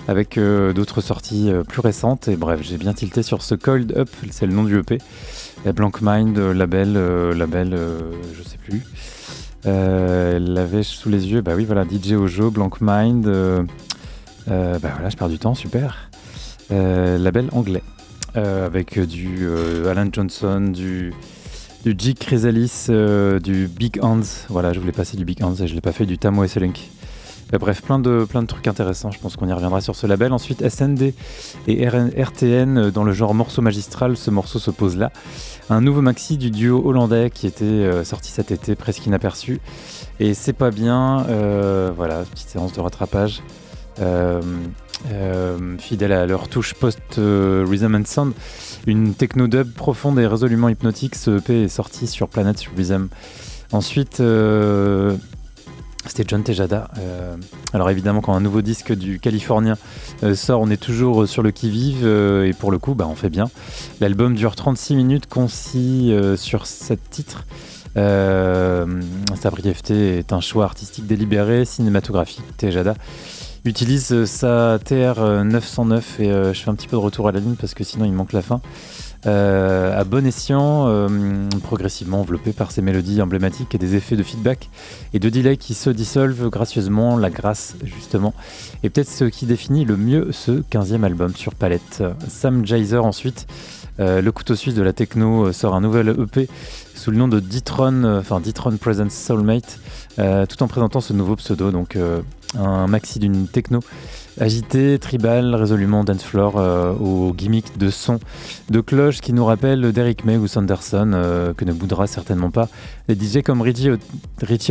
avec 0.09 0.37
d'autres 0.37 0.99
sorties 0.99 1.49
plus 1.69 1.79
récentes. 1.79 2.27
Et 2.27 2.35
bref, 2.35 2.59
j'ai 2.61 2.77
bien 2.77 2.91
tilté 2.91 3.23
sur 3.23 3.41
ce 3.41 3.55
Coiled 3.55 3.95
Up, 3.95 4.09
c'est 4.31 4.45
le 4.45 4.51
nom 4.51 4.65
du 4.65 4.77
EP. 4.77 4.97
Blank 5.73 6.01
Mind, 6.01 6.37
label, 6.37 6.95
label, 7.33 7.79
je 8.37 8.43
sais 8.43 8.57
plus. 8.57 8.83
Euh, 9.65 10.83
sous 10.83 11.07
les 11.07 11.27
yeux, 11.27 11.39
bah 11.39 11.53
oui, 11.55 11.63
voilà, 11.63 11.85
DJ 11.85 12.13
Ojo, 12.13 12.51
Blank 12.51 12.81
Mind. 12.81 13.25
bah 13.25 14.77
voilà, 14.77 15.07
je 15.07 15.15
perds 15.15 15.29
du 15.29 15.39
temps, 15.39 15.55
super. 15.55 16.09
Label 16.69 17.47
anglais. 17.53 17.81
Euh, 18.37 18.65
avec 18.65 18.97
euh, 18.97 19.05
du 19.05 19.37
euh, 19.43 19.89
Alan 19.89 20.09
Johnson, 20.11 20.59
du, 20.59 21.13
Jig 21.85 22.17
Chrysalis, 22.17 22.87
du 23.41 23.67
Big 23.67 23.99
Hands. 24.01 24.21
Voilà, 24.49 24.73
je 24.73 24.79
voulais 24.79 24.91
passer 24.91 25.15
du 25.15 25.23
Big 25.23 25.41
Hands 25.41 25.55
et 25.55 25.67
je 25.67 25.73
l'ai 25.73 25.81
pas 25.81 25.93
fait, 25.93 26.05
du 26.05 26.17
Tamo 26.17 26.43
Esselink. 26.43 26.89
Euh, 27.53 27.59
bref, 27.59 27.81
plein 27.81 27.97
de, 27.97 28.25
plein 28.27 28.41
de 28.41 28.47
trucs 28.47 28.67
intéressants. 28.67 29.11
Je 29.11 29.19
pense 29.19 29.37
qu'on 29.37 29.47
y 29.47 29.53
reviendra 29.53 29.79
sur 29.79 29.95
ce 29.95 30.05
label. 30.05 30.33
Ensuite, 30.33 30.67
SND 30.67 31.13
et 31.67 31.87
RTN 31.87 32.89
dans 32.89 33.05
le 33.05 33.13
genre 33.13 33.33
morceau 33.33 33.61
magistral. 33.61 34.17
Ce 34.17 34.31
morceau 34.31 34.59
se 34.59 34.71
pose 34.71 34.97
là. 34.97 35.11
Un 35.69 35.79
nouveau 35.79 36.01
maxi 36.01 36.37
du 36.37 36.51
duo 36.51 36.81
hollandais 36.85 37.29
qui 37.33 37.47
était 37.47 38.03
sorti 38.03 38.31
cet 38.31 38.51
été, 38.51 38.75
presque 38.75 39.05
inaperçu. 39.05 39.61
Et 40.19 40.33
c'est 40.33 40.53
pas 40.53 40.71
bien. 40.71 41.25
voilà, 41.95 42.23
petite 42.23 42.49
séance 42.49 42.73
de 42.73 42.81
rattrapage. 42.81 43.41
Euh, 45.11 45.77
fidèle 45.77 46.11
à 46.11 46.25
leur 46.25 46.47
touche 46.47 46.73
post-Rhythm 46.73 47.95
and 47.95 48.05
Sound, 48.05 48.33
une 48.87 49.13
techno-dub 49.13 49.71
profonde 49.73 50.19
et 50.19 50.25
résolument 50.25 50.69
hypnotique. 50.69 51.15
Ce 51.15 51.37
EP 51.37 51.63
est 51.63 51.67
sorti 51.67 52.07
sur 52.07 52.27
Planet 52.27 52.57
Rhythm. 52.75 53.07
Ensuite, 53.71 54.19
euh, 54.19 55.15
c'était 56.07 56.23
John 56.27 56.43
Tejada. 56.43 56.89
Euh, 56.97 57.35
alors 57.73 57.89
évidemment, 57.89 58.21
quand 58.21 58.35
un 58.35 58.41
nouveau 58.41 58.61
disque 58.61 58.93
du 58.93 59.19
Californien 59.19 59.77
sort, 60.33 60.61
on 60.61 60.69
est 60.69 60.81
toujours 60.81 61.27
sur 61.27 61.43
le 61.43 61.51
qui-vive 61.51 62.05
et 62.07 62.53
pour 62.53 62.71
le 62.71 62.79
coup, 62.79 62.95
bah, 62.95 63.07
on 63.07 63.15
fait 63.15 63.29
bien. 63.29 63.49
L'album 64.01 64.33
dure 64.35 64.55
36 64.55 64.95
minutes, 64.95 65.27
concis 65.27 66.15
sur 66.37 66.65
7 66.65 66.99
titres. 67.09 67.45
Sa 67.95 69.49
brièveté 69.51 70.17
est 70.17 70.33
un 70.33 70.41
choix 70.41 70.65
artistique 70.65 71.05
délibéré, 71.05 71.65
cinématographique. 71.65 72.43
Tejada 72.57 72.95
utilise 73.65 74.11
euh, 74.11 74.25
sa 74.25 74.79
TR 74.83 75.19
euh, 75.19 75.43
909 75.43 76.19
et 76.19 76.31
euh, 76.31 76.53
je 76.53 76.61
fais 76.61 76.69
un 76.69 76.75
petit 76.75 76.87
peu 76.87 76.95
de 76.95 77.01
retour 77.01 77.27
à 77.27 77.31
la 77.31 77.39
ligne 77.39 77.55
parce 77.55 77.73
que 77.73 77.83
sinon 77.83 78.05
il 78.05 78.13
manque 78.13 78.31
la 78.31 78.41
fin. 78.41 78.61
Euh, 79.25 79.99
à 79.99 80.03
bon 80.03 80.23
escient, 80.27 81.09
progressivement 81.63 82.21
enveloppé 82.21 82.53
par 82.53 82.69
ses 82.71 82.83
mélodies 82.83 83.23
emblématiques 83.23 83.73
et 83.73 83.79
des 83.79 83.95
effets 83.95 84.15
de 84.15 84.21
feedback 84.21 84.69
et 85.13 85.19
de 85.19 85.29
delay 85.29 85.57
qui 85.57 85.73
se 85.73 85.89
dissolvent 85.89 86.49
gracieusement, 86.49 87.17
la 87.17 87.31
grâce 87.31 87.75
justement, 87.83 88.35
et 88.83 88.91
peut-être 88.91 89.09
ce 89.09 89.25
qui 89.25 89.47
définit 89.47 89.83
le 89.83 89.97
mieux 89.97 90.31
ce 90.31 90.51
15e 90.51 91.03
album 91.03 91.35
sur 91.35 91.55
palette. 91.55 92.03
Sam 92.27 92.67
Jaiser 92.67 92.97
ensuite, 92.97 93.47
euh, 93.99 94.21
le 94.21 94.31
couteau 94.31 94.55
suisse 94.55 94.75
de 94.75 94.81
la 94.81 94.93
techno, 94.93 95.47
euh, 95.47 95.53
sort 95.53 95.75
un 95.75 95.81
nouvel 95.81 96.09
EP 96.09 96.49
sous 96.93 97.11
le 97.11 97.17
nom 97.17 97.27
de 97.27 97.39
Ditron, 97.39 98.03
euh, 98.03 98.19
enfin 98.19 98.39
Ditron 98.39 98.77
Presents 98.77 99.09
Soulmate, 99.09 99.79
tout 100.17 100.63
en 100.63 100.67
présentant 100.67 101.01
ce 101.01 101.13
nouveau 101.13 101.35
pseudo, 101.35 101.71
donc 101.71 101.97
un 102.57 102.87
maxi 102.87 103.19
d'une 103.19 103.47
techno 103.47 103.81
agité, 104.39 104.99
tribal, 104.99 105.55
résolument 105.55 106.03
dance 106.03 106.23
floor, 106.23 106.55
euh, 106.57 106.93
au 106.93 107.35
de 107.77 107.89
son 107.89 108.19
de 108.69 108.81
cloche 108.81 109.21
qui 109.21 109.33
nous 109.33 109.45
rappelle 109.45 109.91
Derrick 109.91 110.25
May 110.25 110.37
ou 110.37 110.47
Sanderson, 110.47 111.53
que 111.55 111.65
ne 111.65 111.73
boudera 111.73 112.07
certainement 112.07 112.51
pas. 112.51 112.69
Les 113.07 113.15
DJ 113.15 113.41
comme 113.43 113.61
Richie, 113.61 113.91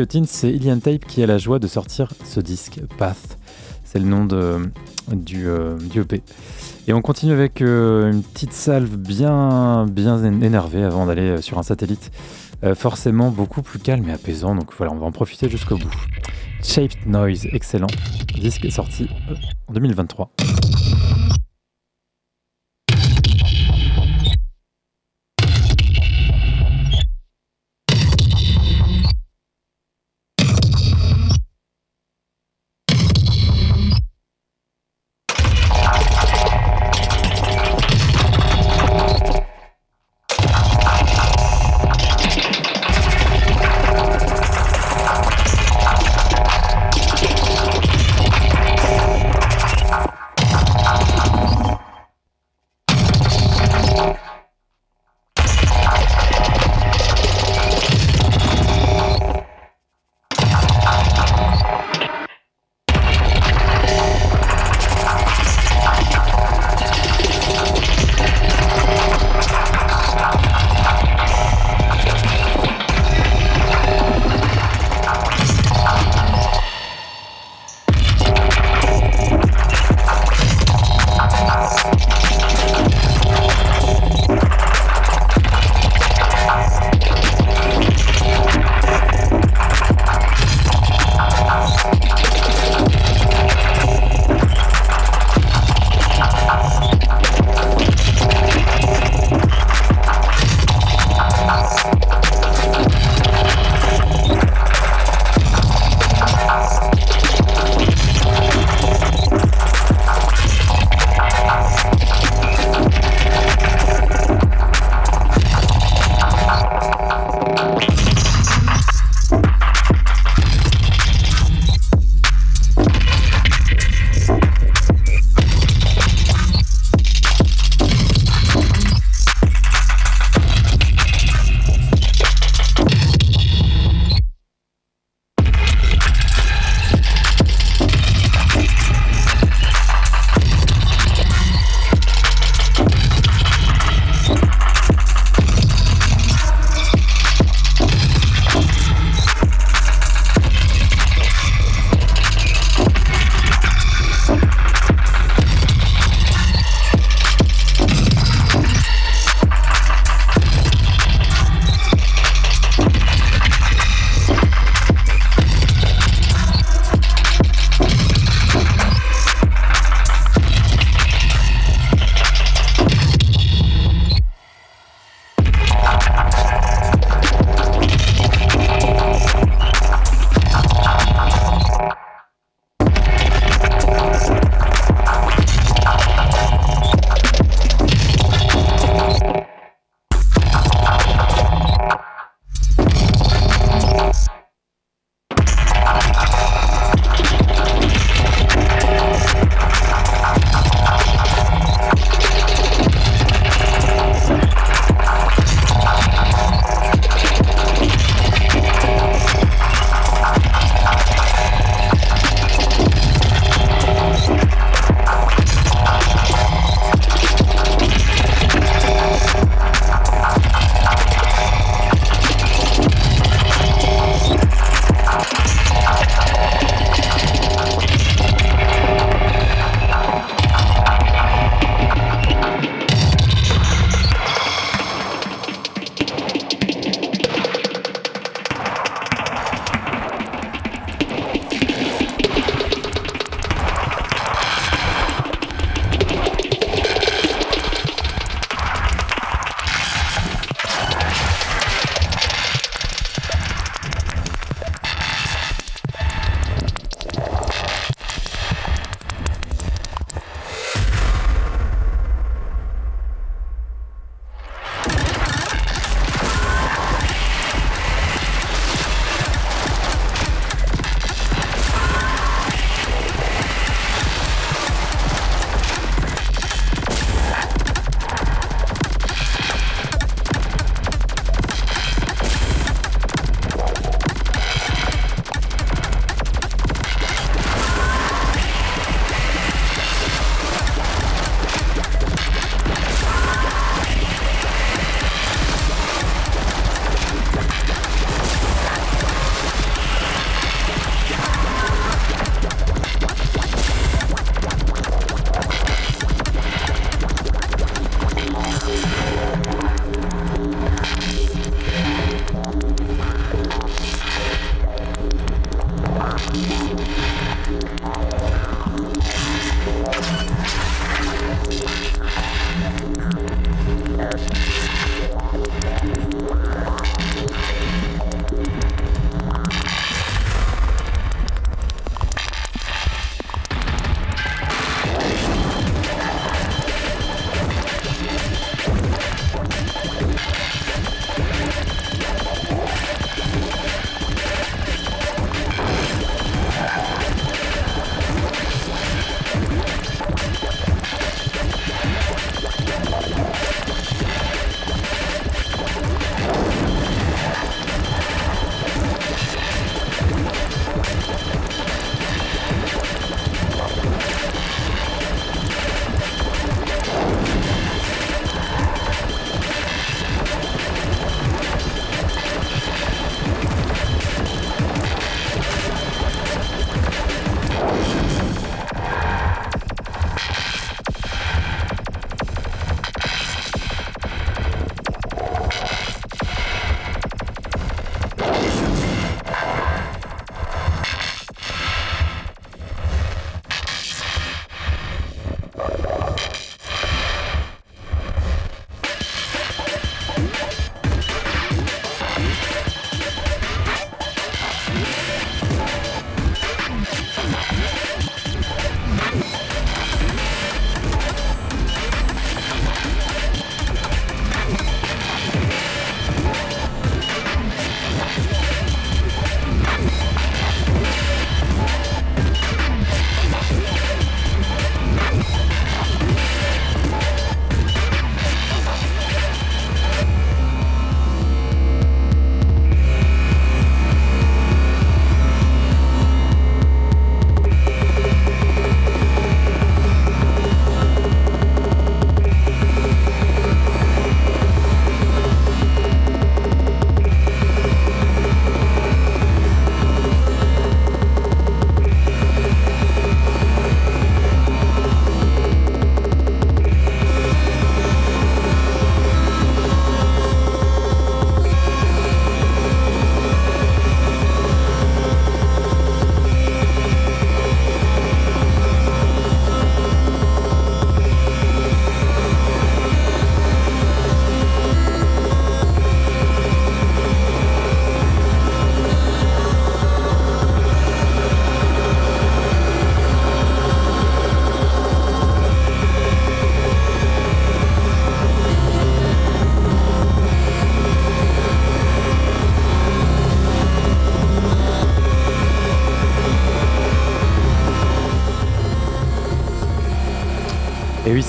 Hawtins, 0.01 0.25
c'est 0.27 0.51
Ilian 0.51 0.79
Tape 0.79 1.05
qui 1.07 1.23
a 1.23 1.27
la 1.27 1.39
joie 1.39 1.59
de 1.59 1.67
sortir 1.67 2.13
ce 2.25 2.41
disque, 2.41 2.81
Path. 2.99 3.39
C'est 3.95 4.01
le 4.01 4.07
nom 4.07 4.25
de, 4.25 4.73
du, 5.13 5.47
euh, 5.47 5.79
du 5.79 6.01
EP. 6.01 6.21
Et 6.89 6.93
on 6.93 7.01
continue 7.01 7.33
avec 7.33 7.63
euh, 7.63 8.11
une 8.11 8.25
petite 8.25 8.53
salve 8.53 8.97
bien, 8.97 9.87
bien 9.87 10.21
énervée 10.25 10.83
avant 10.83 11.07
d'aller 11.07 11.31
euh, 11.31 11.41
sur 11.41 11.59
un 11.59 11.63
satellite. 11.63 12.11
Forcément 12.77 13.29
beaucoup 13.29 13.61
plus 13.61 13.79
calme 13.79 14.09
et 14.09 14.13
apaisant, 14.13 14.55
donc 14.55 14.73
voilà, 14.79 14.91
on 14.91 14.97
va 14.97 15.05
en 15.05 15.13
profiter 15.13 15.51
jusqu'au 15.51 15.77
bout. 15.77 15.91
Shaped 16.63 17.07
Noise, 17.07 17.47
excellent. 17.53 17.89
Disque 18.41 18.73
sorti 18.73 19.07
en 19.69 19.75
2023. 19.75 20.31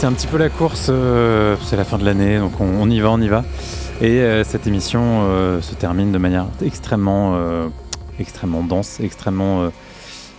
Un 0.06 0.14
petit 0.14 0.27
peu 0.27 0.38
la 0.38 0.49
course, 0.49 0.88
euh, 0.90 1.56
c'est 1.64 1.76
la 1.76 1.84
fin 1.84 1.98
de 1.98 2.06
l'année, 2.06 2.38
donc 2.38 2.61
on, 2.61 2.90
y 2.90 2.99
va, 2.99 3.10
on 3.10 3.19
y 3.19 3.27
va. 3.27 3.44
Et 4.02 4.22
euh, 4.22 4.44
cette 4.44 4.68
émission 4.68 5.02
euh, 5.23 5.61
se 5.61 5.73
termine 5.73 6.11
de 6.11 6.18
manière 6.19 6.45
extrêmement, 6.64 7.36
extrêmement 8.19 8.61
dense, 8.61 8.99
extrêmement 8.99 9.72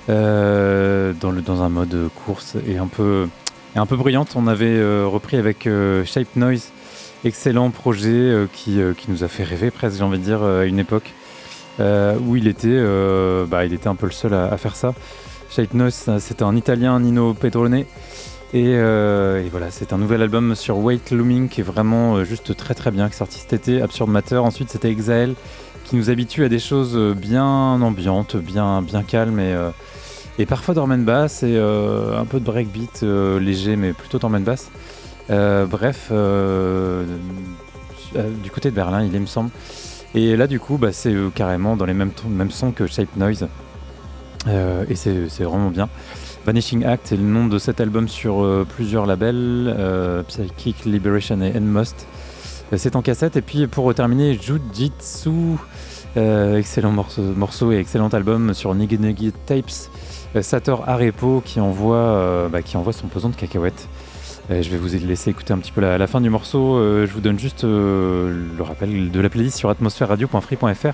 dans, 0.08 1.32
dans 1.44 1.62
un 1.62 1.68
mode 1.68 2.10
course 2.24 2.56
et 2.66 2.78
un 2.78 2.86
peu, 2.86 3.26
et 3.74 3.78
un 3.78 3.86
peu 3.86 3.96
bruyante. 3.96 4.34
On 4.36 4.46
avait 4.46 4.80
repris 5.04 5.36
avec 5.36 5.68
Shape 6.04 6.36
Noise, 6.36 6.70
excellent 7.24 7.70
projet 7.70 8.46
qui, 8.52 8.78
qui 8.96 9.10
nous 9.10 9.24
a 9.24 9.28
fait 9.28 9.42
rêver 9.42 9.72
presque, 9.72 9.96
j'ai 9.96 10.04
envie 10.04 10.18
de 10.18 10.24
dire, 10.24 10.44
à 10.44 10.64
une 10.64 10.78
époque 10.78 11.12
où 11.80 12.36
il 12.36 12.46
était, 12.46 12.80
bah, 13.48 13.64
il 13.64 13.72
était 13.72 13.88
un 13.88 13.96
peu 13.96 14.06
le 14.06 14.12
seul 14.12 14.32
à, 14.32 14.56
faire 14.58 14.76
ça. 14.76 14.94
Shape 15.50 15.74
Noise, 15.74 16.08
c'était 16.20 16.44
un 16.44 16.54
Italien, 16.54 17.00
Nino 17.00 17.34
Pedrone. 17.34 17.84
Et, 18.54 18.74
euh, 18.76 19.44
et 19.44 19.48
voilà, 19.48 19.70
c'est 19.70 19.92
un 19.92 19.98
nouvel 19.98 20.22
album 20.22 20.54
sur 20.54 20.78
Weight 20.78 21.10
Looming 21.10 21.48
qui 21.48 21.60
est 21.62 21.64
vraiment 21.64 22.14
euh, 22.14 22.24
juste 22.24 22.56
très 22.56 22.74
très 22.74 22.90
bien, 22.92 23.08
qui 23.08 23.14
est 23.14 23.18
sorti 23.18 23.40
cet 23.40 23.52
été, 23.52 23.82
Absurd 23.82 24.08
Matter. 24.08 24.36
Ensuite, 24.36 24.70
c'était 24.70 24.88
Exael 24.88 25.34
qui 25.84 25.96
nous 25.96 26.10
habitue 26.10 26.44
à 26.44 26.48
des 26.48 26.58
choses 26.58 26.96
euh, 26.96 27.12
bien 27.12 27.44
ambiantes, 27.44 28.36
bien, 28.36 28.82
bien 28.82 29.02
calmes 29.02 29.40
et, 29.40 29.54
et 30.38 30.46
parfois 30.46 30.74
drum 30.74 30.92
and 30.92 30.98
bass 30.98 31.42
et 31.42 31.58
un 31.58 32.24
peu 32.24 32.38
de 32.40 32.44
breakbeat 32.44 33.02
léger, 33.02 33.76
mais 33.76 33.92
plutôt 33.92 34.18
drum 34.18 34.34
and 34.36 34.40
bass. 34.40 34.70
Bref, 35.28 36.12
du 38.14 38.50
côté 38.50 38.70
de 38.70 38.74
Berlin, 38.74 39.04
il 39.04 39.14
est, 39.14 39.20
me 39.20 39.26
semble. 39.26 39.50
Et 40.14 40.36
là, 40.36 40.46
du 40.46 40.60
coup, 40.60 40.78
bah, 40.78 40.92
c'est 40.92 41.14
carrément 41.34 41.76
dans 41.76 41.84
les 41.84 41.94
mêmes, 41.94 42.12
mêmes 42.28 42.50
sons 42.50 42.70
que 42.72 42.86
Shape 42.86 43.16
Noise. 43.16 43.48
Et 44.46 44.94
c'est 44.94 45.42
vraiment 45.42 45.70
bien. 45.70 45.88
Vanishing 46.46 46.84
Act 46.84 47.10
est 47.10 47.16
le 47.16 47.24
nom 47.24 47.48
de 47.48 47.58
cet 47.58 47.80
album 47.80 48.06
sur 48.06 48.44
euh, 48.44 48.64
plusieurs 48.64 49.04
labels, 49.04 49.74
euh, 49.76 50.22
Psychic 50.22 50.84
Liberation 50.84 51.40
et 51.40 51.52
Endmost. 51.58 52.06
Euh, 52.72 52.76
C'est 52.78 52.94
en 52.94 53.02
cassette. 53.02 53.34
Et 53.34 53.42
puis 53.42 53.66
pour 53.66 53.92
terminer, 53.92 54.34
Jujitsu, 54.34 55.58
euh, 56.16 56.56
excellent 56.56 56.92
morceau, 56.92 57.72
et 57.72 57.78
excellent 57.78 58.10
album 58.10 58.54
sur 58.54 58.72
Niggy 58.76 58.96
Niggy 58.96 59.32
Tapes. 59.46 59.90
Sator 60.40 60.88
Arepo 60.88 61.42
qui 61.44 61.58
envoie, 61.58 62.48
bah, 62.52 62.62
qui 62.62 62.76
envoie 62.76 62.92
son 62.92 63.08
pesant 63.08 63.30
de 63.30 63.34
cacahuètes. 63.34 63.88
Je 64.48 64.68
vais 64.68 64.76
vous 64.76 64.88
laisser 65.04 65.30
écouter 65.30 65.52
un 65.52 65.58
petit 65.58 65.72
peu 65.72 65.80
la, 65.80 65.98
la 65.98 66.06
fin 66.06 66.20
du 66.20 66.30
morceau. 66.30 66.78
Je 66.78 67.10
vous 67.10 67.22
donne 67.22 67.38
juste 67.38 67.64
le 67.64 68.60
rappel 68.60 69.10
de 69.10 69.20
la 69.20 69.30
playlist 69.30 69.56
sur 69.56 69.70
atmosphèreradio.free.fr. 69.70 70.92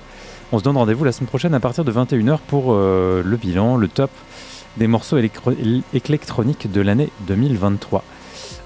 On 0.52 0.58
se 0.58 0.64
donne 0.64 0.76
rendez-vous 0.76 1.02
la 1.02 1.12
semaine 1.12 1.28
prochaine 1.28 1.54
à 1.54 1.60
partir 1.60 1.84
de 1.84 1.90
21h 1.90 2.38
pour 2.46 2.72
le 2.72 3.36
bilan, 3.36 3.76
le 3.76 3.88
top 3.88 4.10
des 4.76 4.86
morceaux 4.86 5.18
électro- 5.18 5.52
électroniques 5.94 6.70
de 6.70 6.80
l'année 6.80 7.10
2023. 7.26 8.04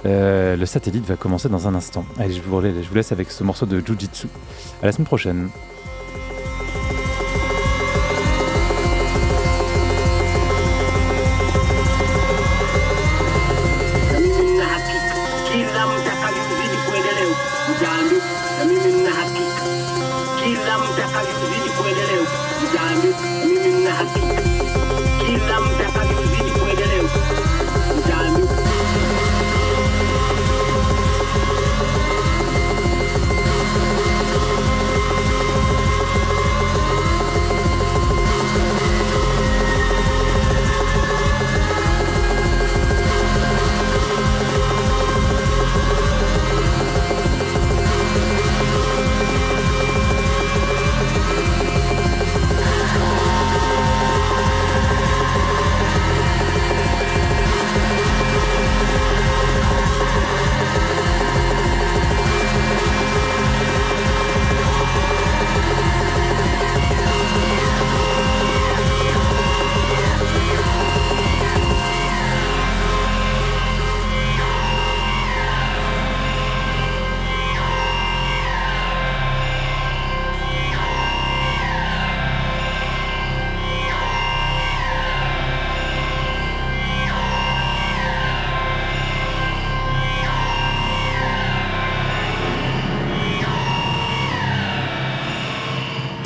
Euh, 0.04 0.56
le 0.56 0.66
satellite 0.66 1.04
va 1.06 1.16
commencer 1.16 1.48
dans 1.48 1.66
un 1.66 1.74
instant. 1.74 2.04
Allez, 2.18 2.34
je 2.34 2.40
vous, 2.42 2.60
je 2.60 2.88
vous 2.88 2.94
laisse 2.94 3.12
avec 3.12 3.30
ce 3.30 3.42
morceau 3.44 3.66
de 3.66 3.82
Jujitsu. 3.84 4.28
À 4.82 4.86
la 4.86 4.92
semaine 4.92 5.06
prochaine. 5.06 5.48